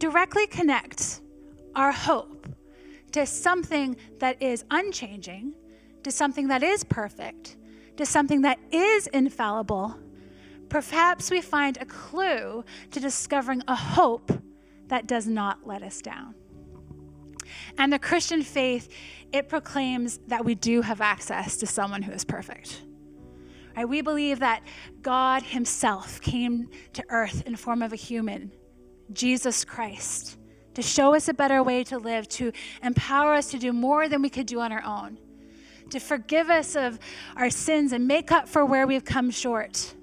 directly 0.00 0.48
connect 0.48 1.20
our 1.76 1.92
hope 1.92 2.48
to 3.16 3.24
something 3.24 3.96
that 4.18 4.42
is 4.42 4.62
unchanging, 4.70 5.54
to 6.02 6.10
something 6.10 6.48
that 6.48 6.62
is 6.62 6.84
perfect, 6.84 7.56
to 7.96 8.04
something 8.04 8.42
that 8.42 8.58
is 8.70 9.06
infallible, 9.06 9.98
perhaps 10.68 11.30
we 11.30 11.40
find 11.40 11.78
a 11.78 11.86
clue 11.86 12.62
to 12.90 13.00
discovering 13.00 13.62
a 13.68 13.74
hope 13.74 14.30
that 14.88 15.06
does 15.06 15.26
not 15.26 15.66
let 15.66 15.82
us 15.82 16.02
down. 16.02 16.34
And 17.78 17.90
the 17.90 17.98
Christian 17.98 18.42
faith, 18.42 18.90
it 19.32 19.48
proclaims 19.48 20.18
that 20.26 20.44
we 20.44 20.54
do 20.54 20.82
have 20.82 21.00
access 21.00 21.56
to 21.56 21.66
someone 21.66 22.02
who 22.02 22.12
is 22.12 22.22
perfect. 22.22 22.82
Right? 23.74 23.88
We 23.88 24.02
believe 24.02 24.40
that 24.40 24.62
God 25.00 25.42
Himself 25.42 26.20
came 26.20 26.68
to 26.92 27.02
earth 27.08 27.44
in 27.46 27.56
form 27.56 27.80
of 27.80 27.94
a 27.94 27.96
human, 27.96 28.52
Jesus 29.14 29.64
Christ, 29.64 30.36
to 30.76 30.82
show 30.82 31.14
us 31.14 31.26
a 31.26 31.32
better 31.32 31.62
way 31.62 31.82
to 31.82 31.96
live, 31.96 32.28
to 32.28 32.52
empower 32.82 33.32
us 33.32 33.50
to 33.50 33.58
do 33.58 33.72
more 33.72 34.10
than 34.10 34.20
we 34.20 34.28
could 34.28 34.44
do 34.44 34.60
on 34.60 34.72
our 34.72 34.84
own, 34.84 35.16
to 35.88 35.98
forgive 35.98 36.50
us 36.50 36.76
of 36.76 36.98
our 37.34 37.48
sins 37.48 37.92
and 37.92 38.06
make 38.06 38.30
up 38.30 38.46
for 38.46 38.62
where 38.62 38.86
we've 38.86 39.04
come 39.04 39.30
short, 39.30 39.94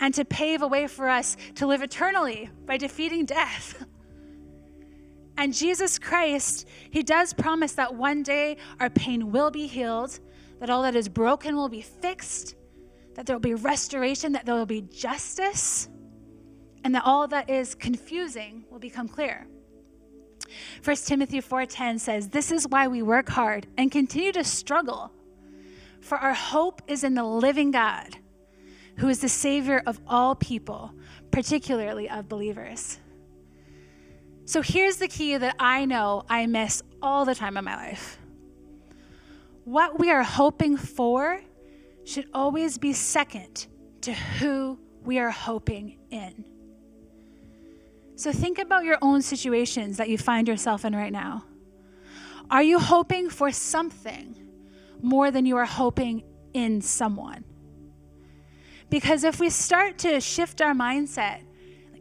and 0.00 0.14
to 0.14 0.24
pave 0.24 0.62
a 0.62 0.66
way 0.66 0.86
for 0.86 1.06
us 1.06 1.36
to 1.54 1.66
live 1.66 1.82
eternally 1.82 2.48
by 2.64 2.78
defeating 2.78 3.24
death. 3.24 3.84
And 5.36 5.54
Jesus 5.54 5.98
Christ, 5.98 6.68
He 6.90 7.02
does 7.02 7.32
promise 7.32 7.72
that 7.72 7.94
one 7.94 8.22
day 8.22 8.58
our 8.78 8.90
pain 8.90 9.32
will 9.32 9.50
be 9.50 9.66
healed, 9.66 10.20
that 10.58 10.68
all 10.68 10.82
that 10.82 10.94
is 10.94 11.08
broken 11.08 11.56
will 11.56 11.70
be 11.70 11.80
fixed, 11.80 12.56
that 13.14 13.24
there 13.24 13.36
will 13.36 13.40
be 13.40 13.54
restoration, 13.54 14.32
that 14.32 14.44
there 14.44 14.54
will 14.54 14.66
be 14.66 14.82
justice, 14.82 15.88
and 16.84 16.94
that 16.94 17.04
all 17.06 17.26
that 17.28 17.48
is 17.48 17.74
confusing 17.74 18.64
will 18.70 18.78
become 18.78 19.08
clear. 19.08 19.46
1 20.82 20.96
Timothy 21.06 21.40
4:10 21.40 21.98
says, 21.98 22.28
"This 22.28 22.50
is 22.50 22.66
why 22.68 22.88
we 22.88 23.02
work 23.02 23.28
hard 23.28 23.66
and 23.76 23.90
continue 23.90 24.32
to 24.32 24.44
struggle, 24.44 25.12
for 26.00 26.18
our 26.18 26.34
hope 26.34 26.82
is 26.86 27.04
in 27.04 27.14
the 27.14 27.24
living 27.24 27.70
God, 27.70 28.16
who 28.96 29.08
is 29.08 29.20
the 29.20 29.28
savior 29.28 29.82
of 29.86 30.00
all 30.06 30.34
people, 30.34 30.92
particularly 31.30 32.08
of 32.08 32.28
believers." 32.28 32.98
So 34.44 34.62
here's 34.62 34.96
the 34.96 35.06
key 35.06 35.36
that 35.36 35.54
I 35.60 35.84
know 35.84 36.24
I 36.28 36.46
miss 36.46 36.82
all 37.00 37.24
the 37.24 37.36
time 37.36 37.56
in 37.56 37.64
my 37.64 37.76
life. 37.76 38.18
What 39.64 40.00
we 40.00 40.10
are 40.10 40.24
hoping 40.24 40.76
for 40.76 41.40
should 42.04 42.28
always 42.34 42.76
be 42.76 42.92
second 42.92 43.68
to 44.00 44.12
who 44.12 44.78
we 45.04 45.18
are 45.20 45.30
hoping 45.30 45.98
in. 46.10 46.44
So 48.20 48.32
think 48.32 48.58
about 48.58 48.84
your 48.84 48.98
own 49.00 49.22
situations 49.22 49.96
that 49.96 50.10
you 50.10 50.18
find 50.18 50.46
yourself 50.46 50.84
in 50.84 50.94
right 50.94 51.10
now. 51.10 51.42
Are 52.50 52.62
you 52.62 52.78
hoping 52.78 53.30
for 53.30 53.50
something 53.50 54.36
more 55.00 55.30
than 55.30 55.46
you 55.46 55.56
are 55.56 55.64
hoping 55.64 56.24
in 56.52 56.82
someone? 56.82 57.46
Because 58.90 59.24
if 59.24 59.40
we 59.40 59.48
start 59.48 59.96
to 60.00 60.20
shift 60.20 60.60
our 60.60 60.74
mindset 60.74 61.44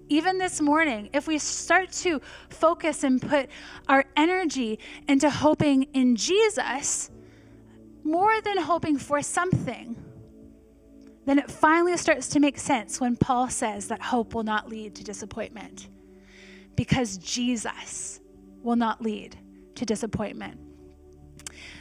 even 0.09 0.39
this 0.39 0.59
morning, 0.59 1.09
if 1.13 1.25
we 1.25 1.37
start 1.37 1.89
to 2.03 2.19
focus 2.49 3.05
and 3.05 3.21
put 3.21 3.47
our 3.87 4.03
energy 4.17 4.77
into 5.07 5.29
hoping 5.29 5.83
in 5.93 6.17
Jesus 6.17 7.09
more 8.03 8.41
than 8.41 8.57
hoping 8.57 8.97
for 8.97 9.21
something, 9.21 9.95
then 11.25 11.39
it 11.39 11.49
finally 11.49 11.95
starts 11.95 12.27
to 12.27 12.41
make 12.41 12.57
sense 12.59 12.99
when 12.99 13.15
Paul 13.15 13.47
says 13.47 13.87
that 13.87 14.01
hope 14.01 14.35
will 14.35 14.43
not 14.43 14.67
lead 14.67 14.95
to 14.95 15.03
disappointment 15.05 15.87
because 16.79 17.17
Jesus 17.17 18.21
will 18.63 18.77
not 18.77 19.01
lead 19.01 19.37
to 19.75 19.85
disappointment. 19.85 20.57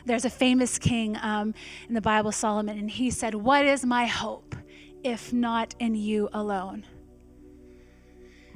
There's 0.07 0.25
a 0.25 0.31
famous 0.31 0.76
king 0.76 1.17
um, 1.23 1.55
in 1.88 1.95
the 1.95 2.00
Bible, 2.00 2.33
Solomon, 2.33 2.76
and 2.76 2.90
he 2.90 3.12
said, 3.12 3.33
What 3.33 3.64
is 3.64 3.87
my 3.87 4.07
hope 4.07 4.57
if 5.05 5.33
not 5.33 5.73
in 5.78 5.95
you 5.95 6.28
alone? 6.33 6.85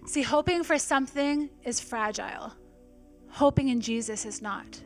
See, 0.04 0.22
hoping 0.22 0.64
for 0.64 0.78
something 0.78 1.49
is 1.62 1.78
fragile, 1.78 2.52
hoping 3.28 3.68
in 3.68 3.80
Jesus 3.80 4.26
is 4.26 4.42
not. 4.42 4.82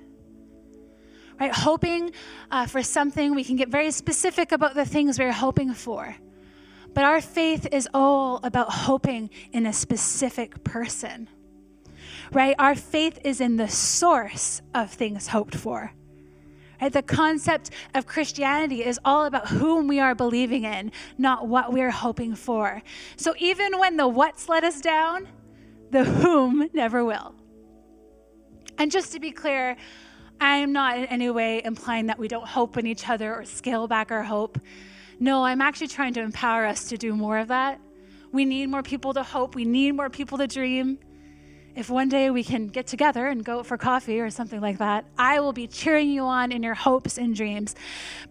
Right? 1.41 1.55
Hoping 1.55 2.13
uh, 2.51 2.67
for 2.67 2.83
something, 2.83 3.35
we 3.35 3.45
can 3.45 3.57
get 3.57 3.71
very 3.71 3.93
specific 3.93 4.53
about 4.53 4.75
the 4.75 4.85
things 4.85 5.19
we're 5.19 5.33
hoping 5.33 5.73
for. 5.73 6.15
But 6.93 7.05
our 7.05 7.23
faith 7.23 7.67
is 7.73 7.89
all 7.95 8.41
about 8.43 8.71
hoping 8.71 9.31
in 9.53 9.65
a 9.65 9.73
specific 9.73 10.63
person. 10.63 11.31
Right? 12.33 12.55
Our 12.59 12.75
faith 12.75 13.19
is 13.25 13.41
in 13.41 13.57
the 13.57 13.69
source 13.69 14.63
of 14.75 14.91
things 14.91 15.29
hoped 15.29 15.55
for. 15.55 15.93
Right? 16.81 16.93
The 16.93 17.03
concept 17.03 17.71
of 17.95 18.07
Christianity 18.07 18.85
is 18.85 18.99
all 19.05 19.25
about 19.25 19.49
whom 19.49 19.89
we 19.89 20.01
are 20.01 20.15
believing 20.15 20.65
in, 20.65 20.93
not 21.19 21.49
what 21.49 21.73
we're 21.73 21.91
hoping 21.91 22.35
for. 22.35 22.83
So 23.17 23.35
even 23.39 23.79
when 23.79 23.97
the 23.97 24.09
what's 24.09 24.49
let 24.49 24.65
us 24.65 24.81
down, 24.81 25.29
the 25.91 26.05
whom 26.05 26.69
never 26.73 27.05
will. 27.05 27.35
And 28.79 28.91
just 28.91 29.13
to 29.13 29.21
be 29.21 29.31
clear, 29.31 29.77
I 30.41 30.57
am 30.59 30.73
not 30.73 30.99
in 30.99 31.07
any 31.07 31.31
way 31.31 31.63
implying 31.65 32.07
that 32.07 32.19
we 32.19 32.29
don't 32.29 32.47
hope 32.47 32.77
in 32.77 32.87
each 32.87 33.09
other 33.09 33.35
or 33.35 33.45
scale 33.45 33.89
back 33.89 34.11
our 34.11 34.23
hope. 34.23 34.59
No, 35.19 35.45
I'm 35.45 35.63
actually 35.63 35.89
trying 35.89 36.13
to 36.15 36.21
empower 36.21 36.67
us 36.67 36.89
to 36.91 36.99
do 36.99 37.17
more 37.17 37.39
of 37.39 37.49
that. 37.49 37.81
We 38.33 38.45
need 38.45 38.69
more 38.69 38.83
people 38.83 39.15
to 39.15 39.23
hope, 39.23 39.55
we 39.55 39.65
need 39.65 39.93
more 39.93 40.11
people 40.11 40.37
to 40.39 40.47
dream 40.47 40.99
if 41.77 41.91
one 41.91 42.09
day 42.09 42.31
we 42.31 42.43
can 42.43 42.69
get 42.69 42.87
together 42.87 43.27
and 43.27 43.45
go 43.45 43.63
for 43.63 43.77
coffee 43.77 44.19
or 44.19 44.31
something 44.31 44.63
like 44.63 44.79
that, 44.79 45.05
I 45.19 45.41
will 45.41 45.53
be 45.53 45.67
cheering 45.67 46.09
you 46.09 46.23
on 46.23 46.51
in 46.51 46.63
your 46.63 46.75
hopes 46.75 47.19
and 47.19 47.37
dreams. 47.37 47.75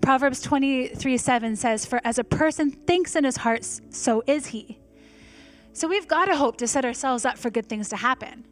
Proverbs 0.01 0.41
23 0.41 1.17
7 1.17 1.55
says, 1.55 1.85
For 1.85 2.01
as 2.03 2.17
a 2.17 2.23
person 2.23 2.71
thinks 2.71 3.15
in 3.15 3.23
his 3.23 3.37
heart, 3.37 3.63
so 3.91 4.23
is 4.25 4.47
he. 4.47 4.79
So 5.73 5.87
we've 5.87 6.07
got 6.07 6.25
to 6.25 6.35
hope 6.35 6.57
to 6.57 6.67
set 6.67 6.85
ourselves 6.85 7.23
up 7.23 7.37
for 7.37 7.51
good 7.51 7.67
things 7.67 7.89
to 7.89 7.97
happen. 7.97 8.45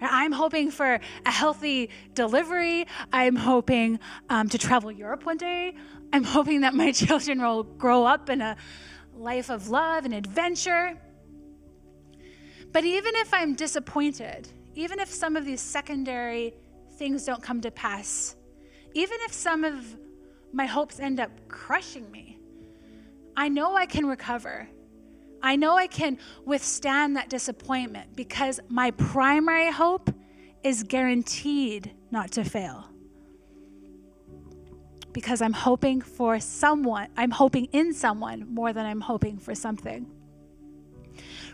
I'm 0.00 0.32
hoping 0.32 0.70
for 0.70 0.98
a 1.24 1.30
healthy 1.30 1.90
delivery. 2.14 2.86
I'm 3.12 3.36
hoping 3.36 4.00
um, 4.28 4.48
to 4.48 4.58
travel 4.58 4.90
Europe 4.90 5.26
one 5.26 5.36
day. 5.36 5.74
I'm 6.12 6.24
hoping 6.24 6.62
that 6.62 6.74
my 6.74 6.90
children 7.06 7.40
will 7.40 7.62
grow 7.62 8.04
up 8.04 8.30
in 8.30 8.40
a 8.40 8.56
life 9.16 9.48
of 9.48 9.68
love 9.68 10.04
and 10.04 10.14
adventure. 10.14 10.96
But 12.72 12.84
even 12.84 13.14
if 13.16 13.32
I'm 13.32 13.54
disappointed, 13.54 14.48
even 14.74 15.00
if 15.00 15.08
some 15.08 15.36
of 15.36 15.44
these 15.44 15.60
secondary 15.60 16.54
things 16.96 17.24
don't 17.24 17.42
come 17.42 17.60
to 17.62 17.70
pass, 17.70 18.36
even 18.94 19.18
if 19.22 19.32
some 19.32 19.64
of 19.64 19.96
my 20.52 20.66
hopes 20.66 21.00
end 21.00 21.20
up 21.20 21.30
crushing 21.48 22.10
me, 22.10 22.38
I 23.36 23.48
know 23.48 23.74
I 23.76 23.86
can 23.86 24.06
recover. 24.06 24.68
I 25.42 25.56
know 25.56 25.76
I 25.76 25.86
can 25.86 26.18
withstand 26.44 27.16
that 27.16 27.28
disappointment 27.28 28.16
because 28.16 28.58
my 28.68 28.90
primary 28.92 29.70
hope 29.70 30.10
is 30.64 30.82
guaranteed 30.82 31.92
not 32.10 32.32
to 32.32 32.44
fail. 32.44 32.88
Because 35.12 35.40
I'm 35.40 35.52
hoping 35.52 36.00
for 36.00 36.40
someone, 36.40 37.08
I'm 37.16 37.30
hoping 37.30 37.66
in 37.66 37.94
someone 37.94 38.52
more 38.52 38.72
than 38.72 38.84
I'm 38.84 39.00
hoping 39.00 39.38
for 39.38 39.54
something 39.54 40.06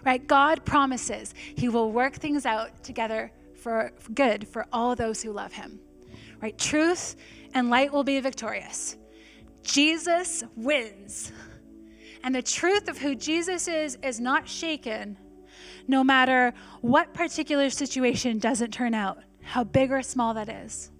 right? 0.04 0.26
God 0.26 0.64
promises 0.64 1.34
he 1.56 1.68
will 1.68 1.92
work 1.92 2.14
things 2.14 2.46
out 2.46 2.82
together 2.82 3.32
for 3.54 3.92
good 4.14 4.46
for 4.46 4.66
all 4.72 4.94
those 4.94 5.22
who 5.22 5.32
love 5.32 5.52
him, 5.52 5.80
right? 6.40 6.56
Truth 6.58 7.16
and 7.54 7.70
light 7.70 7.92
will 7.92 8.04
be 8.04 8.20
victorious. 8.20 8.96
Jesus 9.62 10.44
wins. 10.56 11.32
And 12.22 12.34
the 12.34 12.42
truth 12.42 12.88
of 12.88 12.98
who 12.98 13.14
Jesus 13.14 13.68
is 13.68 13.98
is 14.02 14.20
not 14.20 14.48
shaken 14.48 15.18
no 15.86 16.02
matter 16.02 16.54
what 16.80 17.12
particular 17.12 17.70
situation 17.70 18.38
doesn't 18.38 18.72
turn 18.72 18.94
out, 18.94 19.18
how 19.42 19.64
big 19.64 19.90
or 19.90 20.02
small 20.02 20.34
that 20.34 20.48
is. 20.48 20.90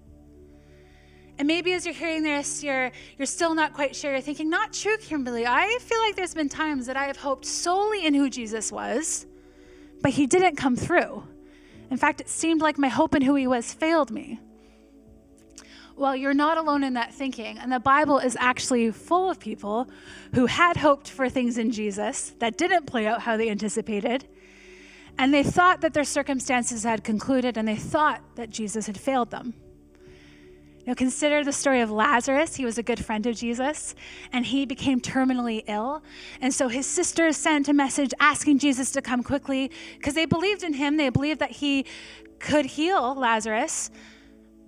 And 1.38 1.48
maybe 1.48 1.72
as 1.72 1.84
you're 1.84 1.94
hearing 1.94 2.22
this, 2.22 2.62
you're, 2.62 2.92
you're 3.18 3.26
still 3.26 3.54
not 3.54 3.74
quite 3.74 3.96
sure. 3.96 4.12
You're 4.12 4.20
thinking, 4.20 4.48
not 4.48 4.72
true, 4.72 4.96
Kimberly. 4.98 5.46
I 5.46 5.78
feel 5.80 5.98
like 6.00 6.14
there's 6.14 6.34
been 6.34 6.48
times 6.48 6.86
that 6.86 6.96
I 6.96 7.04
have 7.04 7.16
hoped 7.16 7.44
solely 7.44 8.06
in 8.06 8.14
who 8.14 8.30
Jesus 8.30 8.70
was, 8.70 9.26
but 10.00 10.12
he 10.12 10.26
didn't 10.26 10.56
come 10.56 10.76
through. 10.76 11.24
In 11.90 11.96
fact, 11.96 12.20
it 12.20 12.28
seemed 12.28 12.60
like 12.60 12.78
my 12.78 12.88
hope 12.88 13.14
in 13.14 13.22
who 13.22 13.34
he 13.34 13.46
was 13.46 13.72
failed 13.72 14.10
me. 14.10 14.40
Well, 15.96 16.16
you're 16.16 16.34
not 16.34 16.58
alone 16.58 16.82
in 16.82 16.94
that 16.94 17.14
thinking. 17.14 17.58
And 17.58 17.70
the 17.72 17.80
Bible 17.80 18.18
is 18.18 18.36
actually 18.40 18.90
full 18.90 19.30
of 19.30 19.38
people 19.38 19.88
who 20.34 20.46
had 20.46 20.76
hoped 20.76 21.08
for 21.08 21.28
things 21.28 21.56
in 21.58 21.70
Jesus 21.70 22.32
that 22.38 22.58
didn't 22.58 22.86
play 22.86 23.06
out 23.06 23.22
how 23.22 23.36
they 23.36 23.48
anticipated. 23.48 24.26
And 25.18 25.32
they 25.32 25.44
thought 25.44 25.80
that 25.82 25.94
their 25.94 26.04
circumstances 26.04 26.82
had 26.82 27.04
concluded 27.04 27.56
and 27.56 27.68
they 27.68 27.76
thought 27.76 28.22
that 28.34 28.50
Jesus 28.50 28.86
had 28.86 28.98
failed 28.98 29.30
them. 29.30 29.54
Now, 30.86 30.92
consider 30.92 31.42
the 31.42 31.52
story 31.52 31.80
of 31.80 31.90
Lazarus. 31.90 32.56
He 32.56 32.66
was 32.66 32.76
a 32.76 32.82
good 32.82 33.02
friend 33.02 33.26
of 33.26 33.36
Jesus, 33.36 33.94
and 34.32 34.44
he 34.44 34.66
became 34.66 35.00
terminally 35.00 35.64
ill. 35.66 36.02
And 36.42 36.52
so 36.52 36.68
his 36.68 36.86
sisters 36.86 37.38
sent 37.38 37.68
a 37.68 37.72
message 37.72 38.12
asking 38.20 38.58
Jesus 38.58 38.90
to 38.92 39.00
come 39.00 39.22
quickly 39.22 39.70
because 39.96 40.12
they 40.12 40.26
believed 40.26 40.62
in 40.62 40.74
him. 40.74 40.98
They 40.98 41.08
believed 41.08 41.40
that 41.40 41.52
he 41.52 41.86
could 42.38 42.66
heal 42.66 43.14
Lazarus. 43.14 43.90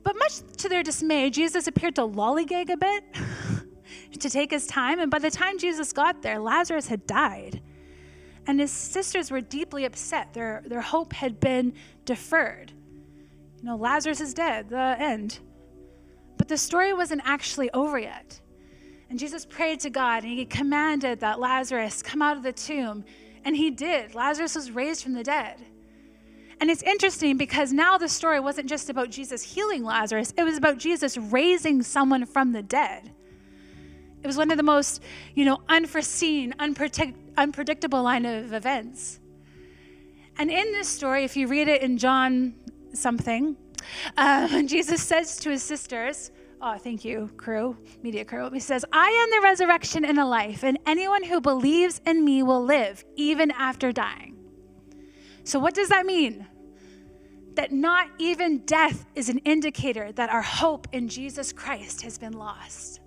But 0.03 0.17
much 0.17 0.39
to 0.59 0.69
their 0.69 0.83
dismay, 0.83 1.29
Jesus 1.29 1.67
appeared 1.67 1.97
to 1.97 2.03
lollygag 2.03 2.71
a 2.71 2.77
bit 2.77 3.05
to 4.21 4.31
take 4.31 4.53
his 4.53 4.67
time. 4.67 5.01
And 5.01 5.11
by 5.11 5.19
the 5.19 5.31
time 5.31 5.59
Jesus 5.59 5.93
got 5.93 6.23
there, 6.23 6.39
Lazarus 6.39 6.87
had 6.87 7.07
died. 7.07 7.61
And 8.47 8.61
his 8.61 8.71
sisters 8.71 9.31
were 9.31 9.41
deeply 9.43 9.85
upset. 9.85 10.33
Their, 10.33 10.63
their 10.65 10.81
hope 10.81 11.13
had 11.13 11.41
been 11.41 11.75
deferred. 12.05 12.73
You 13.59 13.65
know, 13.65 13.77
Lazarus 13.77 14.21
is 14.21 14.33
dead, 14.33 14.71
the 14.71 14.97
end. 14.99 15.41
But 16.37 16.49
the 16.49 16.57
story 16.57 16.93
wasn't 16.93 17.23
actually 17.25 17.71
over 17.71 17.99
yet. 17.99 18.41
And 19.09 19.19
Jesus 19.19 19.47
prayed 19.47 19.81
to 19.81 19.91
God 19.91 20.25
and 20.25 20.33
he 20.33 20.45
commanded 20.45 21.21
that 21.21 21.39
Lazarus 21.39 22.03
come 22.03 22.23
out 22.23 22.37
of 22.37 22.43
the 22.43 22.53
tomb. 22.53 23.05
And 23.45 23.57
he 23.57 23.71
did. 23.71 24.15
Lazarus 24.15 24.57
was 24.57 24.71
raised 24.71 25.03
from 25.03 25.13
the 25.13 25.23
dead. 25.23 25.65
And 26.61 26.71
it's 26.71 26.83
interesting 26.83 27.37
because 27.37 27.73
now 27.73 27.99
the 27.99 28.09
story 28.09 28.41
wasn't 28.41 28.69
just 28.69 28.89
about 28.89 29.11
Jesus 29.11 29.43
healing 29.43 29.85
Lazarus, 29.85 30.33
it 30.37 30.43
was 30.43 30.57
about 30.57 30.79
Jesus 30.79 31.17
raising 31.17 31.83
someone 31.83 32.25
from 32.25 32.53
the 32.53 32.63
dead. 32.63 33.13
It 34.23 34.27
was 34.27 34.37
one 34.37 34.51
of 34.51 34.57
the 34.57 34.63
most, 34.63 35.03
you 35.35 35.45
know, 35.45 35.61
unforeseen, 35.69 36.55
unpredict- 36.59 37.15
unpredictable 37.37 38.03
line 38.03 38.25
of 38.25 38.53
events. 38.53 39.21
And 40.39 40.51
in 40.51 40.73
this 40.73 40.89
story, 40.89 41.25
if 41.25 41.37
you 41.37 41.47
read 41.47 41.69
it 41.69 41.83
in 41.83 41.99
John 41.99 42.55
something, 42.93 43.57
uh, 44.17 44.63
Jesus 44.63 45.03
says 45.03 45.37
to 45.39 45.51
his 45.51 45.63
sisters, 45.63 46.31
Oh, 46.61 46.79
thank 46.79 47.05
you, 47.05 47.31
crew, 47.37 47.77
media 48.03 48.25
crew. 48.25 48.51
He 48.51 48.61
says, 48.61 48.85
I 48.91 49.11
am 49.11 49.31
the 49.31 49.47
resurrection 49.47 50.05
and 50.05 50.17
the 50.17 50.25
life, 50.25 50.65
and 50.65 50.79
anyone 50.87 51.23
who 51.23 51.41
believes 51.41 52.01
in 52.07 52.25
me 52.25 52.43
will 52.43 52.65
live 52.65 53.05
even 53.15 53.51
after 53.51 53.93
dying. 53.93 54.37
So, 55.45 55.59
what 55.59 55.75
does 55.75 55.91
that 55.91 56.07
mean? 56.07 56.47
That 57.55 57.73
not 57.73 58.09
even 58.19 58.59
death 58.67 59.07
is 59.15 59.29
an 59.29 59.39
indicator 59.39 60.13
that 60.13 60.31
our 60.31 60.43
hope 60.43 60.89
in 60.93 61.09
Jesus 61.09 61.53
Christ 61.53 62.03
has 62.03 62.19
been 62.19 62.33
lost. 62.33 63.01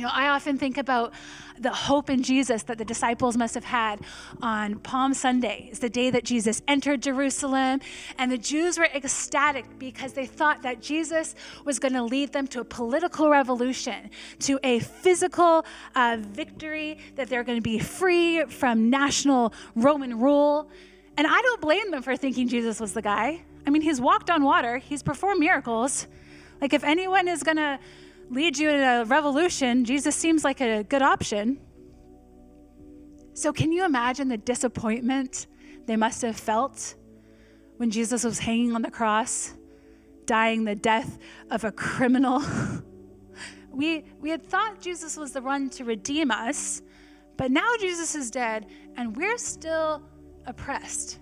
You 0.00 0.06
know, 0.06 0.12
I 0.14 0.28
often 0.28 0.56
think 0.56 0.78
about 0.78 1.12
the 1.58 1.68
hope 1.68 2.08
in 2.08 2.22
Jesus 2.22 2.62
that 2.62 2.78
the 2.78 2.86
disciples 2.86 3.36
must 3.36 3.52
have 3.52 3.64
had 3.64 4.00
on 4.40 4.76
Palm 4.76 5.12
Sunday. 5.12 5.68
It's 5.70 5.80
the 5.80 5.90
day 5.90 6.08
that 6.08 6.24
Jesus 6.24 6.62
entered 6.66 7.02
Jerusalem, 7.02 7.80
and 8.16 8.32
the 8.32 8.38
Jews 8.38 8.78
were 8.78 8.86
ecstatic 8.94 9.66
because 9.78 10.14
they 10.14 10.24
thought 10.24 10.62
that 10.62 10.80
Jesus 10.80 11.34
was 11.66 11.78
going 11.78 11.92
to 11.92 12.02
lead 12.02 12.32
them 12.32 12.46
to 12.46 12.60
a 12.60 12.64
political 12.64 13.28
revolution, 13.28 14.08
to 14.38 14.58
a 14.64 14.78
physical 14.78 15.66
uh, 15.94 16.16
victory, 16.18 16.96
that 17.16 17.28
they're 17.28 17.44
going 17.44 17.58
to 17.58 17.60
be 17.60 17.78
free 17.78 18.42
from 18.44 18.88
national 18.88 19.52
Roman 19.76 20.18
rule. 20.18 20.70
And 21.18 21.26
I 21.26 21.42
don't 21.42 21.60
blame 21.60 21.90
them 21.90 22.00
for 22.00 22.16
thinking 22.16 22.48
Jesus 22.48 22.80
was 22.80 22.94
the 22.94 23.02
guy. 23.02 23.42
I 23.66 23.70
mean, 23.70 23.82
he's 23.82 24.00
walked 24.00 24.30
on 24.30 24.44
water, 24.44 24.78
he's 24.78 25.02
performed 25.02 25.40
miracles. 25.40 26.06
Like, 26.62 26.72
if 26.72 26.84
anyone 26.84 27.28
is 27.28 27.42
going 27.42 27.58
to 27.58 27.78
lead 28.30 28.56
you 28.56 28.70
in 28.70 28.80
a 28.80 29.04
revolution, 29.04 29.84
Jesus 29.84 30.14
seems 30.14 30.44
like 30.44 30.60
a 30.60 30.84
good 30.84 31.02
option. 31.02 31.58
So, 33.34 33.52
can 33.52 33.72
you 33.72 33.84
imagine 33.84 34.28
the 34.28 34.38
disappointment 34.38 35.46
they 35.86 35.96
must 35.96 36.22
have 36.22 36.36
felt 36.36 36.94
when 37.76 37.90
Jesus 37.90 38.24
was 38.24 38.38
hanging 38.38 38.74
on 38.74 38.82
the 38.82 38.90
cross, 38.90 39.54
dying 40.26 40.64
the 40.64 40.74
death 40.74 41.18
of 41.50 41.64
a 41.64 41.72
criminal? 41.72 42.42
we, 43.70 44.04
we 44.20 44.30
had 44.30 44.44
thought 44.44 44.80
Jesus 44.80 45.16
was 45.16 45.32
the 45.32 45.42
one 45.42 45.68
to 45.70 45.84
redeem 45.84 46.30
us, 46.30 46.82
but 47.36 47.50
now 47.50 47.68
Jesus 47.80 48.14
is 48.14 48.30
dead 48.30 48.66
and 48.96 49.16
we're 49.16 49.38
still 49.38 50.02
oppressed. 50.46 51.18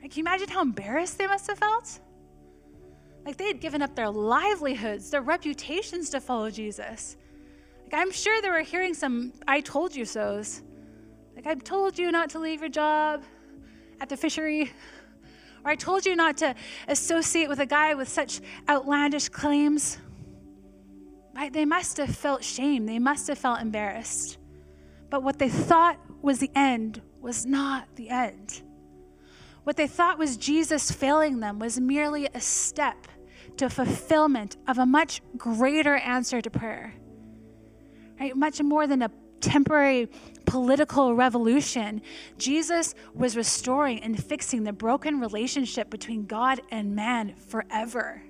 Can 0.00 0.10
you 0.12 0.22
imagine 0.22 0.48
how 0.48 0.60
embarrassed 0.60 1.18
they 1.18 1.26
must 1.26 1.46
have 1.48 1.58
felt? 1.58 1.98
Like 3.24 3.36
they 3.36 3.46
had 3.46 3.60
given 3.60 3.80
up 3.82 3.94
their 3.94 4.10
livelihoods, 4.10 5.10
their 5.10 5.22
reputations 5.22 6.10
to 6.10 6.20
follow 6.20 6.50
Jesus. 6.50 7.16
Like 7.84 7.94
I'm 7.94 8.10
sure 8.10 8.40
they 8.42 8.50
were 8.50 8.60
hearing 8.60 8.94
some 8.94 9.32
I 9.48 9.60
told 9.60 9.94
you 9.96 10.04
so's. 10.04 10.62
Like 11.34 11.46
I 11.46 11.54
told 11.54 11.98
you 11.98 12.12
not 12.12 12.30
to 12.30 12.38
leave 12.38 12.60
your 12.60 12.68
job 12.68 13.22
at 14.00 14.08
the 14.08 14.16
fishery. 14.16 14.72
Or 15.64 15.70
I 15.70 15.76
told 15.76 16.04
you 16.04 16.14
not 16.14 16.36
to 16.38 16.54
associate 16.88 17.48
with 17.48 17.58
a 17.58 17.66
guy 17.66 17.94
with 17.94 18.08
such 18.08 18.40
outlandish 18.68 19.30
claims. 19.30 19.98
Right? 21.34 21.52
They 21.52 21.64
must 21.64 21.96
have 21.96 22.14
felt 22.14 22.44
shame. 22.44 22.84
They 22.84 22.98
must 22.98 23.26
have 23.28 23.38
felt 23.38 23.60
embarrassed. 23.60 24.36
But 25.08 25.22
what 25.22 25.38
they 25.38 25.48
thought 25.48 25.98
was 26.22 26.38
the 26.38 26.50
end 26.54 27.00
was 27.20 27.46
not 27.46 27.88
the 27.96 28.10
end. 28.10 28.62
What 29.64 29.76
they 29.76 29.86
thought 29.86 30.18
was 30.18 30.36
Jesus 30.36 30.90
failing 30.90 31.40
them 31.40 31.58
was 31.58 31.80
merely 31.80 32.28
a 32.34 32.40
step 32.40 33.06
to 33.56 33.70
fulfillment 33.70 34.56
of 34.66 34.78
a 34.78 34.86
much 34.86 35.20
greater 35.36 35.96
answer 35.96 36.40
to 36.40 36.50
prayer. 36.50 36.94
Right? 38.18 38.36
Much 38.36 38.60
more 38.62 38.86
than 38.86 39.02
a 39.02 39.10
temporary 39.40 40.08
political 40.46 41.14
revolution, 41.14 42.00
Jesus 42.38 42.94
was 43.14 43.36
restoring 43.36 44.00
and 44.00 44.22
fixing 44.22 44.64
the 44.64 44.72
broken 44.72 45.20
relationship 45.20 45.90
between 45.90 46.26
God 46.26 46.60
and 46.70 46.94
man 46.94 47.34
forever. 47.34 48.22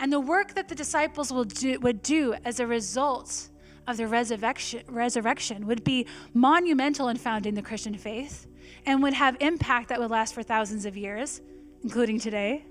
And 0.00 0.12
the 0.12 0.20
work 0.20 0.54
that 0.54 0.68
the 0.68 0.74
disciples 0.74 1.32
will 1.32 1.44
do, 1.44 1.78
would 1.80 2.02
do 2.02 2.34
as 2.44 2.60
a 2.60 2.66
result 2.66 3.48
of 3.86 3.96
the 3.96 4.06
resurrection, 4.06 4.82
resurrection 4.86 5.66
would 5.66 5.82
be 5.82 6.06
monumental 6.34 7.08
in 7.08 7.16
founding 7.16 7.54
the 7.54 7.62
Christian 7.62 7.96
faith 7.96 8.46
and 8.86 9.02
would 9.02 9.14
have 9.14 9.36
impact 9.40 9.88
that 9.88 9.98
would 9.98 10.10
last 10.10 10.34
for 10.34 10.42
thousands 10.42 10.84
of 10.84 10.96
years, 10.96 11.40
including 11.82 12.20
today 12.20 12.64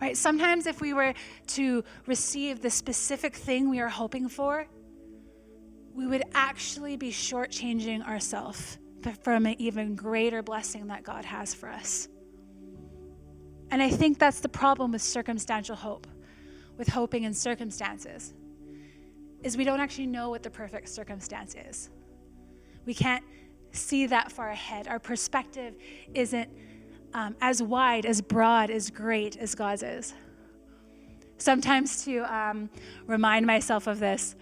right? 0.00 0.16
Sometimes 0.16 0.66
if 0.66 0.80
we 0.80 0.92
were 0.92 1.14
to 1.48 1.84
receive 2.06 2.60
the 2.60 2.70
specific 2.70 3.34
thing 3.34 3.68
we 3.68 3.80
are 3.80 3.88
hoping 3.88 4.28
for, 4.28 4.66
we 5.94 6.06
would 6.06 6.22
actually 6.34 6.96
be 6.96 7.10
shortchanging 7.10 8.06
ourselves 8.06 8.78
from 9.22 9.46
an 9.46 9.56
even 9.58 9.94
greater 9.94 10.42
blessing 10.42 10.86
that 10.88 11.02
God 11.02 11.24
has 11.24 11.54
for 11.54 11.68
us. 11.68 12.08
And 13.70 13.82
I 13.82 13.90
think 13.90 14.18
that's 14.18 14.40
the 14.40 14.48
problem 14.48 14.92
with 14.92 15.02
circumstantial 15.02 15.76
hope, 15.76 16.06
with 16.76 16.88
hoping 16.88 17.24
in 17.24 17.34
circumstances, 17.34 18.34
is 19.42 19.56
we 19.56 19.64
don't 19.64 19.80
actually 19.80 20.06
know 20.06 20.30
what 20.30 20.42
the 20.42 20.50
perfect 20.50 20.88
circumstance 20.88 21.54
is. 21.68 21.90
We 22.86 22.94
can't 22.94 23.24
see 23.72 24.06
that 24.06 24.32
far 24.32 24.50
ahead. 24.50 24.88
Our 24.88 24.98
perspective 24.98 25.74
isn't 26.14 26.48
um, 27.14 27.36
as 27.40 27.62
wide, 27.62 28.06
as 28.06 28.20
broad, 28.20 28.70
as 28.70 28.90
great 28.90 29.36
as 29.36 29.54
God's 29.54 29.82
is. 29.82 30.14
Sometimes 31.38 32.04
to 32.04 32.18
um, 32.32 32.68
remind 33.06 33.46
myself 33.46 33.86
of 33.86 34.00
this, 34.00 34.34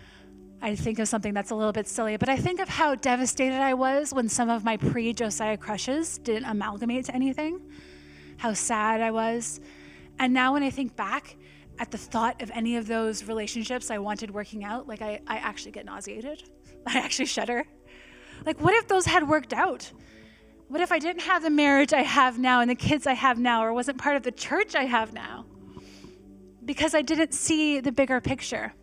I 0.62 0.74
think 0.74 0.98
of 0.98 1.09
something 1.09 1.35
that's 1.35 1.50
a 1.50 1.55
little 1.55 1.72
bit 1.72 1.87
silly, 1.87 2.16
but 2.16 2.29
I 2.29 2.37
think 2.37 2.61
of 2.61 2.68
how 2.68 2.94
devastated 2.94 3.61
I 3.61 3.74
was 3.74 4.14
when 4.14 4.29
some 4.29 4.48
of 4.48 4.64
my 4.64 4.76
pre 4.76 5.12
Josiah 5.12 5.57
crushes 5.57 6.18
didn't 6.18 6.46
amalgamate 6.46 7.05
to 7.07 7.14
anything, 7.14 7.61
how 8.38 8.55
sad 8.55 9.00
I 9.00 9.11
was. 9.11 9.61
And 10.18 10.33
now 10.33 10.55
when 10.55 10.62
I 10.62 10.70
think 10.70 10.96
back 10.96 11.37
at 11.79 11.90
the 11.90 11.98
thought 11.98 12.40
of 12.40 12.50
any 12.55 12.76
of 12.76 12.87
those 12.87 13.24
relationships 13.24 13.90
I 13.90 13.98
wanted 13.98 14.31
working 14.31 14.64
out, 14.64 14.88
like 14.88 15.02
I, 15.02 15.20
I 15.26 15.37
actually 15.37 15.72
get 15.72 15.85
nauseated. 15.85 16.44
I 16.87 16.98
actually 16.98 17.26
shudder. 17.26 17.66
Like, 18.44 18.61
what 18.61 18.74
if 18.74 18.88
those 18.88 19.05
had 19.05 19.29
worked 19.29 19.52
out? 19.52 19.90
What 20.68 20.81
if 20.81 20.90
I 20.90 20.98
didn't 20.98 21.22
have 21.22 21.42
the 21.42 21.50
marriage 21.50 21.92
I 21.92 22.02
have 22.02 22.38
now 22.38 22.61
and 22.61 22.68
the 22.68 22.74
kids 22.74 23.07
I 23.07 23.12
have 23.12 23.38
now, 23.38 23.64
or 23.64 23.72
wasn't 23.72 23.98
part 23.98 24.16
of 24.16 24.24
the 24.24 24.33
church 24.33 24.74
I 24.74 24.85
have 24.85 25.12
now? 25.12 25.46
Because 26.64 26.94
I 26.94 27.02
didn't 27.02 27.35
see 27.35 27.79
the 27.81 27.92
bigger 27.92 28.20
picture. 28.20 28.74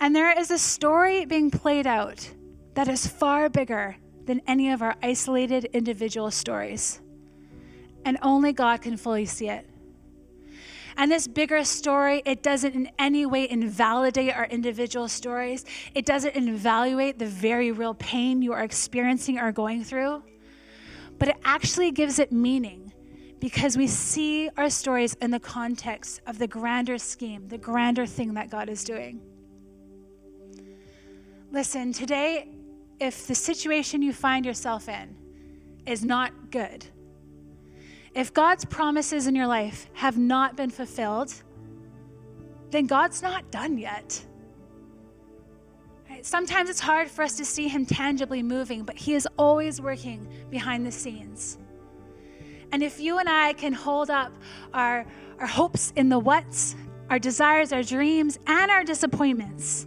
And 0.00 0.14
there 0.14 0.36
is 0.36 0.50
a 0.50 0.58
story 0.58 1.24
being 1.24 1.50
played 1.50 1.86
out 1.86 2.28
that 2.74 2.88
is 2.88 3.06
far 3.06 3.48
bigger 3.48 3.96
than 4.26 4.42
any 4.46 4.70
of 4.70 4.82
our 4.82 4.96
isolated 5.02 5.66
individual 5.66 6.30
stories. 6.30 7.00
And 8.04 8.18
only 8.22 8.52
God 8.52 8.82
can 8.82 8.96
fully 8.96 9.24
see 9.24 9.48
it. 9.48 9.68
And 10.96 11.12
this 11.12 11.26
bigger 11.26 11.62
story, 11.64 12.22
it 12.24 12.42
doesn't 12.42 12.74
in 12.74 12.90
any 12.98 13.26
way 13.26 13.48
invalidate 13.48 14.34
our 14.34 14.46
individual 14.46 15.08
stories. 15.08 15.64
It 15.94 16.06
doesn't 16.06 16.34
invalidate 16.34 17.18
the 17.18 17.26
very 17.26 17.70
real 17.70 17.94
pain 17.94 18.40
you 18.40 18.52
are 18.54 18.64
experiencing 18.64 19.38
or 19.38 19.52
going 19.52 19.84
through. 19.84 20.22
But 21.18 21.28
it 21.28 21.36
actually 21.44 21.90
gives 21.90 22.18
it 22.18 22.32
meaning 22.32 22.92
because 23.40 23.76
we 23.76 23.86
see 23.86 24.48
our 24.56 24.70
stories 24.70 25.14
in 25.20 25.30
the 25.30 25.40
context 25.40 26.22
of 26.26 26.38
the 26.38 26.46
grander 26.46 26.96
scheme, 26.98 27.48
the 27.48 27.58
grander 27.58 28.06
thing 28.06 28.34
that 28.34 28.50
God 28.50 28.70
is 28.70 28.82
doing. 28.82 29.20
Listen, 31.52 31.92
today, 31.92 32.48
if 32.98 33.26
the 33.26 33.34
situation 33.34 34.00
you 34.00 34.12
find 34.12 34.46
yourself 34.46 34.88
in 34.88 35.14
is 35.84 36.04
not 36.04 36.50
good, 36.50 36.86
if 38.16 38.32
God's 38.32 38.64
promises 38.64 39.26
in 39.26 39.36
your 39.36 39.46
life 39.46 39.90
have 39.92 40.16
not 40.16 40.56
been 40.56 40.70
fulfilled, 40.70 41.34
then 42.70 42.86
God's 42.86 43.20
not 43.20 43.50
done 43.50 43.76
yet. 43.76 44.24
Right? 46.08 46.24
Sometimes 46.24 46.70
it's 46.70 46.80
hard 46.80 47.10
for 47.10 47.22
us 47.22 47.36
to 47.36 47.44
see 47.44 47.68
Him 47.68 47.84
tangibly 47.84 48.42
moving, 48.42 48.84
but 48.84 48.96
He 48.96 49.14
is 49.14 49.28
always 49.38 49.82
working 49.82 50.26
behind 50.50 50.86
the 50.86 50.90
scenes. 50.90 51.58
And 52.72 52.82
if 52.82 52.98
you 52.98 53.18
and 53.18 53.28
I 53.28 53.52
can 53.52 53.74
hold 53.74 54.08
up 54.08 54.32
our, 54.72 55.04
our 55.38 55.46
hopes 55.46 55.92
in 55.94 56.08
the 56.08 56.18
what's, 56.18 56.74
our 57.10 57.18
desires, 57.18 57.70
our 57.70 57.82
dreams, 57.82 58.38
and 58.46 58.70
our 58.70 58.82
disappointments, 58.82 59.86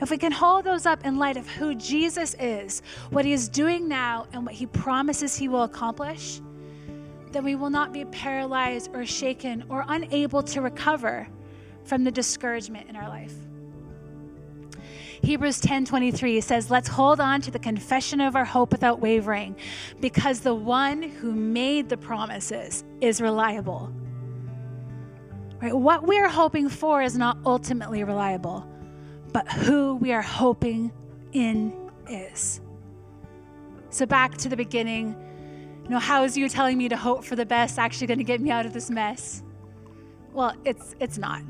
if 0.00 0.10
we 0.10 0.16
can 0.16 0.32
hold 0.32 0.64
those 0.64 0.86
up 0.86 1.04
in 1.04 1.18
light 1.18 1.36
of 1.36 1.46
who 1.46 1.74
Jesus 1.74 2.34
is, 2.40 2.80
what 3.10 3.26
He 3.26 3.34
is 3.34 3.46
doing 3.46 3.88
now, 3.88 4.26
and 4.32 4.46
what 4.46 4.54
He 4.54 4.64
promises 4.64 5.36
He 5.36 5.48
will 5.48 5.64
accomplish, 5.64 6.40
then 7.32 7.44
we 7.44 7.54
will 7.54 7.70
not 7.70 7.92
be 7.92 8.04
paralyzed 8.06 8.90
or 8.94 9.04
shaken 9.04 9.64
or 9.68 9.84
unable 9.88 10.42
to 10.42 10.60
recover 10.60 11.28
from 11.84 12.04
the 12.04 12.10
discouragement 12.10 12.88
in 12.88 12.96
our 12.96 13.08
life. 13.08 13.34
Hebrews 15.22 15.60
10:23 15.60 16.40
says, 16.40 16.70
"Let's 16.70 16.88
hold 16.88 17.18
on 17.20 17.40
to 17.40 17.50
the 17.50 17.58
confession 17.58 18.20
of 18.20 18.36
our 18.36 18.44
hope 18.44 18.70
without 18.70 19.00
wavering, 19.00 19.56
because 20.00 20.40
the 20.40 20.54
one 20.54 21.02
who 21.02 21.32
made 21.32 21.88
the 21.88 21.96
promises 21.96 22.84
is 23.00 23.20
reliable." 23.20 23.92
Right? 25.60 25.74
What 25.74 26.06
we 26.06 26.18
are 26.18 26.28
hoping 26.28 26.68
for 26.68 27.02
is 27.02 27.18
not 27.18 27.36
ultimately 27.44 28.04
reliable, 28.04 28.64
but 29.32 29.50
who 29.50 29.96
we 29.96 30.12
are 30.12 30.22
hoping 30.22 30.92
in 31.32 31.72
is. 32.08 32.60
So 33.90 34.06
back 34.06 34.36
to 34.38 34.48
the 34.48 34.56
beginning, 34.56 35.16
you 35.88 35.94
know, 35.94 36.00
how 36.00 36.22
is 36.22 36.36
you 36.36 36.50
telling 36.50 36.76
me 36.76 36.86
to 36.90 36.96
hope 36.98 37.24
for 37.24 37.34
the 37.34 37.46
best 37.46 37.78
actually 37.78 38.08
going 38.08 38.18
to 38.18 38.24
get 38.24 38.42
me 38.42 38.50
out 38.50 38.66
of 38.66 38.74
this 38.74 38.90
mess? 38.90 39.42
Well, 40.34 40.54
it's 40.66 40.94
it's 41.00 41.16
not. 41.16 41.40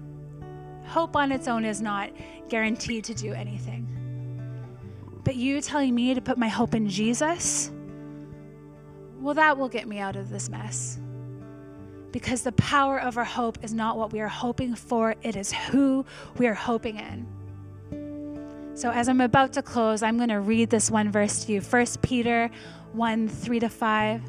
Hope 0.85 1.17
on 1.17 1.33
its 1.33 1.49
own 1.49 1.65
is 1.65 1.83
not 1.83 2.11
guaranteed 2.49 3.03
to 3.05 3.15
do 3.15 3.33
anything. 3.33 3.85
But 5.25 5.35
you 5.35 5.61
telling 5.61 5.93
me 5.93 6.15
to 6.15 6.21
put 6.21 6.39
my 6.39 6.47
hope 6.47 6.77
in 6.77 6.89
Jesus, 6.89 7.73
well, 9.21 9.35
that 9.35 9.59
will 9.59 9.69
get 9.69 9.89
me 9.89 9.99
out 9.99 10.15
of 10.15 10.31
this 10.31 10.49
mess. 10.49 11.01
Because 12.13 12.43
the 12.43 12.53
power 12.53 13.01
of 13.01 13.19
our 13.19 13.25
hope 13.25 13.59
is 13.65 13.75
not 13.75 13.99
what 13.99 14.13
we 14.13 14.21
are 14.21 14.29
hoping 14.29 14.77
for, 14.77 15.17
it 15.23 15.35
is 15.35 15.53
who 15.53 16.07
we 16.39 16.47
are 16.47 16.55
hoping 16.55 17.01
in. 17.01 17.27
So, 18.79 18.93
as 18.93 19.09
I'm 19.09 19.21
about 19.21 19.55
to 19.55 19.63
close, 19.63 20.05
I'm 20.05 20.19
going 20.19 20.29
to 20.29 20.39
read 20.39 20.71
this 20.71 20.89
one 20.89 21.11
verse 21.11 21.45
to 21.45 21.53
you 21.53 21.61
1 21.61 21.87
Peter 22.01 22.49
1 22.93 23.27
3 23.27 23.59
to 23.59 23.69
5. 23.69 24.23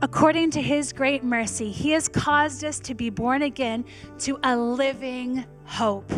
According 0.00 0.52
to 0.52 0.62
his 0.62 0.94
great 0.94 1.22
mercy, 1.22 1.70
he 1.70 1.90
has 1.90 2.08
caused 2.08 2.64
us 2.64 2.80
to 2.80 2.94
be 2.94 3.10
born 3.10 3.42
again 3.42 3.84
to 4.20 4.40
a 4.44 4.56
living 4.56 5.44
hope 5.66 6.10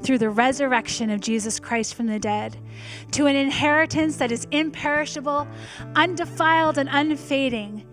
through 0.00 0.16
the 0.16 0.30
resurrection 0.30 1.10
of 1.10 1.20
Jesus 1.20 1.60
Christ 1.60 1.94
from 1.94 2.06
the 2.06 2.18
dead, 2.18 2.56
to 3.10 3.26
an 3.26 3.36
inheritance 3.36 4.16
that 4.16 4.32
is 4.32 4.48
imperishable, 4.50 5.46
undefiled, 5.94 6.78
and 6.78 6.88
unfading, 6.90 7.84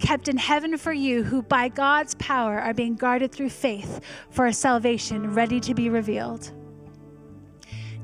kept 0.00 0.28
in 0.28 0.36
heaven 0.36 0.76
for 0.76 0.92
you, 0.92 1.22
who 1.22 1.40
by 1.40 1.70
God's 1.70 2.14
power 2.16 2.60
are 2.60 2.74
being 2.74 2.94
guarded 2.94 3.32
through 3.32 3.48
faith 3.48 4.02
for 4.28 4.44
a 4.44 4.52
salvation 4.52 5.32
ready 5.32 5.60
to 5.60 5.72
be 5.72 5.88
revealed. 5.88 6.52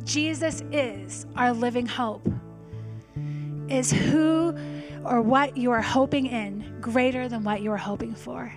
Jesus 0.09 0.63
is 0.73 1.27
our 1.37 1.53
living 1.53 1.85
hope 1.85 2.27
is 3.69 3.93
who 3.93 4.57
or 5.05 5.21
what 5.21 5.55
you 5.55 5.71
are 5.71 5.83
hoping 5.83 6.25
in 6.25 6.79
greater 6.81 7.29
than 7.29 7.45
what 7.45 7.61
you 7.61 7.71
are 7.73 7.77
hoping 7.77 8.15
for. 8.15 8.51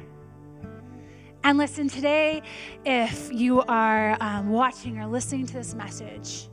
And 1.43 1.57
listen, 1.57 1.89
today, 1.89 2.41
if 2.85 3.29
you 3.33 3.63
are 3.63 4.15
um, 4.21 4.51
watching 4.51 4.97
or 4.99 5.07
listening 5.07 5.45
to 5.47 5.53
this 5.53 5.75
message 5.75 6.47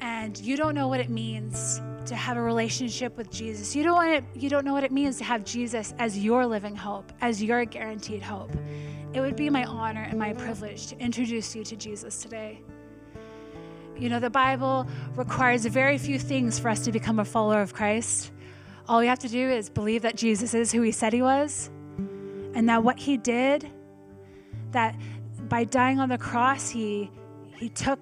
and 0.00 0.38
you 0.38 0.56
don't 0.56 0.76
know 0.76 0.86
what 0.86 1.00
it 1.00 1.10
means 1.10 1.82
to 2.06 2.14
have 2.14 2.36
a 2.36 2.42
relationship 2.42 3.16
with 3.16 3.32
Jesus, 3.32 3.74
you 3.74 3.82
don't, 3.82 3.96
want 3.96 4.10
it, 4.10 4.24
you 4.36 4.48
don't 4.48 4.64
know 4.64 4.74
what 4.74 4.84
it 4.84 4.92
means 4.92 5.18
to 5.18 5.24
have 5.24 5.44
Jesus 5.44 5.92
as 5.98 6.16
your 6.16 6.46
living 6.46 6.76
hope, 6.76 7.12
as 7.20 7.42
your 7.42 7.64
guaranteed 7.64 8.22
hope, 8.22 8.52
it 9.12 9.20
would 9.20 9.34
be 9.34 9.50
my 9.50 9.64
honor 9.64 10.06
and 10.08 10.16
my 10.20 10.32
privilege 10.34 10.86
to 10.86 10.98
introduce 11.00 11.56
you 11.56 11.64
to 11.64 11.74
Jesus 11.74 12.22
today. 12.22 12.62
You 13.98 14.08
know, 14.08 14.20
the 14.20 14.30
Bible 14.30 14.86
requires 15.14 15.64
very 15.66 15.98
few 15.98 16.18
things 16.18 16.58
for 16.58 16.68
us 16.68 16.80
to 16.84 16.92
become 16.92 17.18
a 17.18 17.24
follower 17.24 17.60
of 17.60 17.74
Christ. 17.74 18.32
All 18.88 19.00
we 19.00 19.06
have 19.06 19.20
to 19.20 19.28
do 19.28 19.48
is 19.48 19.70
believe 19.70 20.02
that 20.02 20.16
Jesus 20.16 20.54
is 20.54 20.72
who 20.72 20.82
he 20.82 20.92
said 20.92 21.12
he 21.12 21.22
was, 21.22 21.70
and 22.54 22.68
that 22.68 22.82
what 22.82 22.98
he 22.98 23.16
did, 23.16 23.70
that 24.72 24.96
by 25.48 25.64
dying 25.64 26.00
on 26.00 26.08
the 26.08 26.18
cross, 26.18 26.70
he, 26.70 27.10
he 27.56 27.68
took 27.68 28.00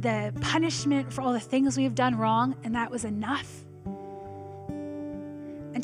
the 0.00 0.32
punishment 0.40 1.12
for 1.12 1.22
all 1.22 1.32
the 1.32 1.40
things 1.40 1.76
we've 1.76 1.94
done 1.94 2.16
wrong, 2.16 2.56
and 2.64 2.74
that 2.74 2.90
was 2.90 3.04
enough. 3.04 3.65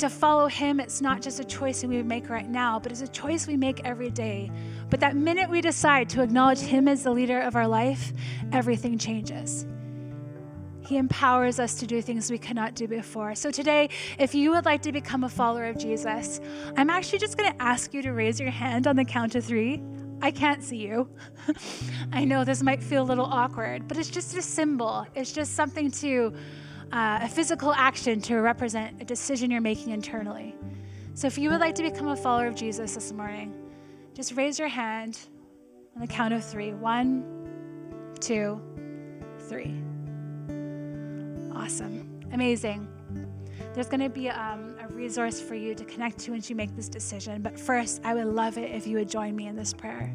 To 0.03 0.09
follow 0.09 0.47
him, 0.47 0.81
it's 0.81 0.99
not 0.99 1.21
just 1.21 1.39
a 1.39 1.45
choice 1.45 1.81
we 1.81 2.03
make 2.03 2.29
right 2.29 2.49
now, 2.49 2.77
but 2.77 2.91
it's 2.91 2.99
a 2.99 3.07
choice 3.07 3.47
we 3.47 3.55
make 3.55 3.79
every 3.85 4.09
day. 4.09 4.51
But 4.89 4.99
that 4.99 5.15
minute 5.15 5.49
we 5.49 5.61
decide 5.61 6.09
to 6.09 6.21
acknowledge 6.21 6.59
him 6.59 6.89
as 6.89 7.03
the 7.03 7.11
leader 7.11 7.39
of 7.39 7.55
our 7.55 7.69
life, 7.69 8.11
everything 8.51 8.97
changes. 8.97 9.65
He 10.81 10.97
empowers 10.97 11.57
us 11.57 11.75
to 11.75 11.87
do 11.87 12.01
things 12.01 12.29
we 12.29 12.37
cannot 12.37 12.75
do 12.75 12.85
before. 12.85 13.33
So, 13.33 13.49
today, 13.49 13.91
if 14.19 14.35
you 14.35 14.51
would 14.51 14.65
like 14.65 14.81
to 14.81 14.91
become 14.91 15.23
a 15.23 15.29
follower 15.29 15.67
of 15.67 15.77
Jesus, 15.77 16.41
I'm 16.75 16.89
actually 16.89 17.19
just 17.19 17.37
going 17.37 17.53
to 17.53 17.61
ask 17.61 17.93
you 17.93 18.01
to 18.01 18.11
raise 18.11 18.41
your 18.41 18.51
hand 18.51 18.87
on 18.87 18.97
the 18.97 19.05
count 19.05 19.35
of 19.35 19.45
three. 19.45 19.81
I 20.21 20.31
can't 20.31 20.61
see 20.61 20.85
you. 20.85 21.09
I 22.11 22.25
know 22.25 22.43
this 22.43 22.61
might 22.61 22.83
feel 22.83 23.03
a 23.03 23.07
little 23.07 23.25
awkward, 23.25 23.87
but 23.87 23.97
it's 23.97 24.09
just 24.09 24.35
a 24.35 24.41
symbol. 24.41 25.07
It's 25.15 25.31
just 25.31 25.53
something 25.53 25.89
to 25.91 26.33
uh, 26.93 27.17
a 27.23 27.27
physical 27.27 27.73
action 27.73 28.21
to 28.21 28.35
represent 28.35 29.01
a 29.01 29.05
decision 29.05 29.49
you're 29.49 29.61
making 29.61 29.91
internally. 29.91 30.55
So 31.15 31.25
if 31.25 31.39
you 31.39 31.49
would 31.49 31.59
like 31.59 31.73
to 31.75 31.83
become 31.83 32.07
a 32.09 32.15
follower 32.15 32.45
of 32.45 32.53
Jesus 32.53 32.93
this 32.93 33.11
morning, 33.11 33.55
just 34.13 34.35
raise 34.35 34.59
your 34.59 34.67
hand 34.67 35.17
on 35.95 36.01
the 36.01 36.07
count 36.07 36.35
of 36.35 36.45
three. 36.45 36.71
One, 36.71 37.25
two, 38.19 38.61
three. 39.49 39.73
Awesome. 41.55 42.21
Amazing. 42.31 42.87
There's 43.73 43.87
going 43.87 44.01
to 44.01 44.09
be 44.09 44.29
um, 44.29 44.75
a 44.79 44.87
resource 44.87 45.41
for 45.41 45.55
you 45.55 45.73
to 45.73 45.83
connect 45.85 46.19
to 46.19 46.31
once 46.31 46.47
you 46.47 46.55
make 46.55 46.75
this 46.75 46.89
decision. 46.89 47.41
But 47.41 47.59
first, 47.59 48.01
I 48.03 48.13
would 48.13 48.27
love 48.27 48.59
it 48.59 48.69
if 48.69 48.85
you 48.85 48.97
would 48.97 49.09
join 49.09 49.35
me 49.35 49.47
in 49.47 49.55
this 49.55 49.73
prayer. 49.73 50.13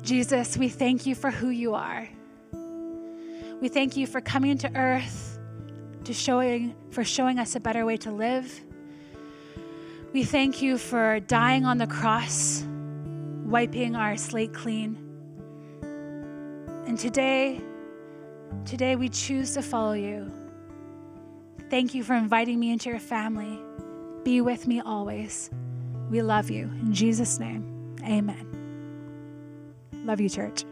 Jesus, 0.00 0.56
we 0.56 0.70
thank 0.70 1.04
you 1.04 1.14
for 1.14 1.30
who 1.30 1.50
you 1.50 1.74
are. 1.74 2.08
We 3.60 3.68
thank 3.68 3.96
you 3.96 4.06
for 4.06 4.20
coming 4.20 4.58
to 4.58 4.74
earth 4.76 5.38
to 6.04 6.12
showing 6.12 6.74
for 6.90 7.04
showing 7.04 7.38
us 7.38 7.56
a 7.56 7.60
better 7.60 7.84
way 7.84 7.96
to 7.98 8.12
live. 8.12 8.60
We 10.12 10.24
thank 10.24 10.62
you 10.62 10.78
for 10.78 11.20
dying 11.20 11.64
on 11.64 11.78
the 11.78 11.86
cross, 11.86 12.64
wiping 13.44 13.96
our 13.96 14.16
slate 14.16 14.54
clean. 14.54 14.96
And 16.86 16.98
today, 16.98 17.60
today 18.64 18.94
we 18.94 19.08
choose 19.08 19.54
to 19.54 19.62
follow 19.62 19.94
you. 19.94 20.32
Thank 21.70 21.92
you 21.94 22.04
for 22.04 22.14
inviting 22.14 22.60
me 22.60 22.70
into 22.70 22.88
your 22.88 23.00
family. 23.00 23.58
Be 24.22 24.40
with 24.40 24.68
me 24.68 24.80
always. 24.80 25.50
We 26.08 26.22
love 26.22 26.50
you. 26.50 26.64
In 26.80 26.92
Jesus' 26.92 27.40
name, 27.40 27.96
amen. 28.04 28.46
Love 30.04 30.20
you, 30.20 30.28
church. 30.28 30.64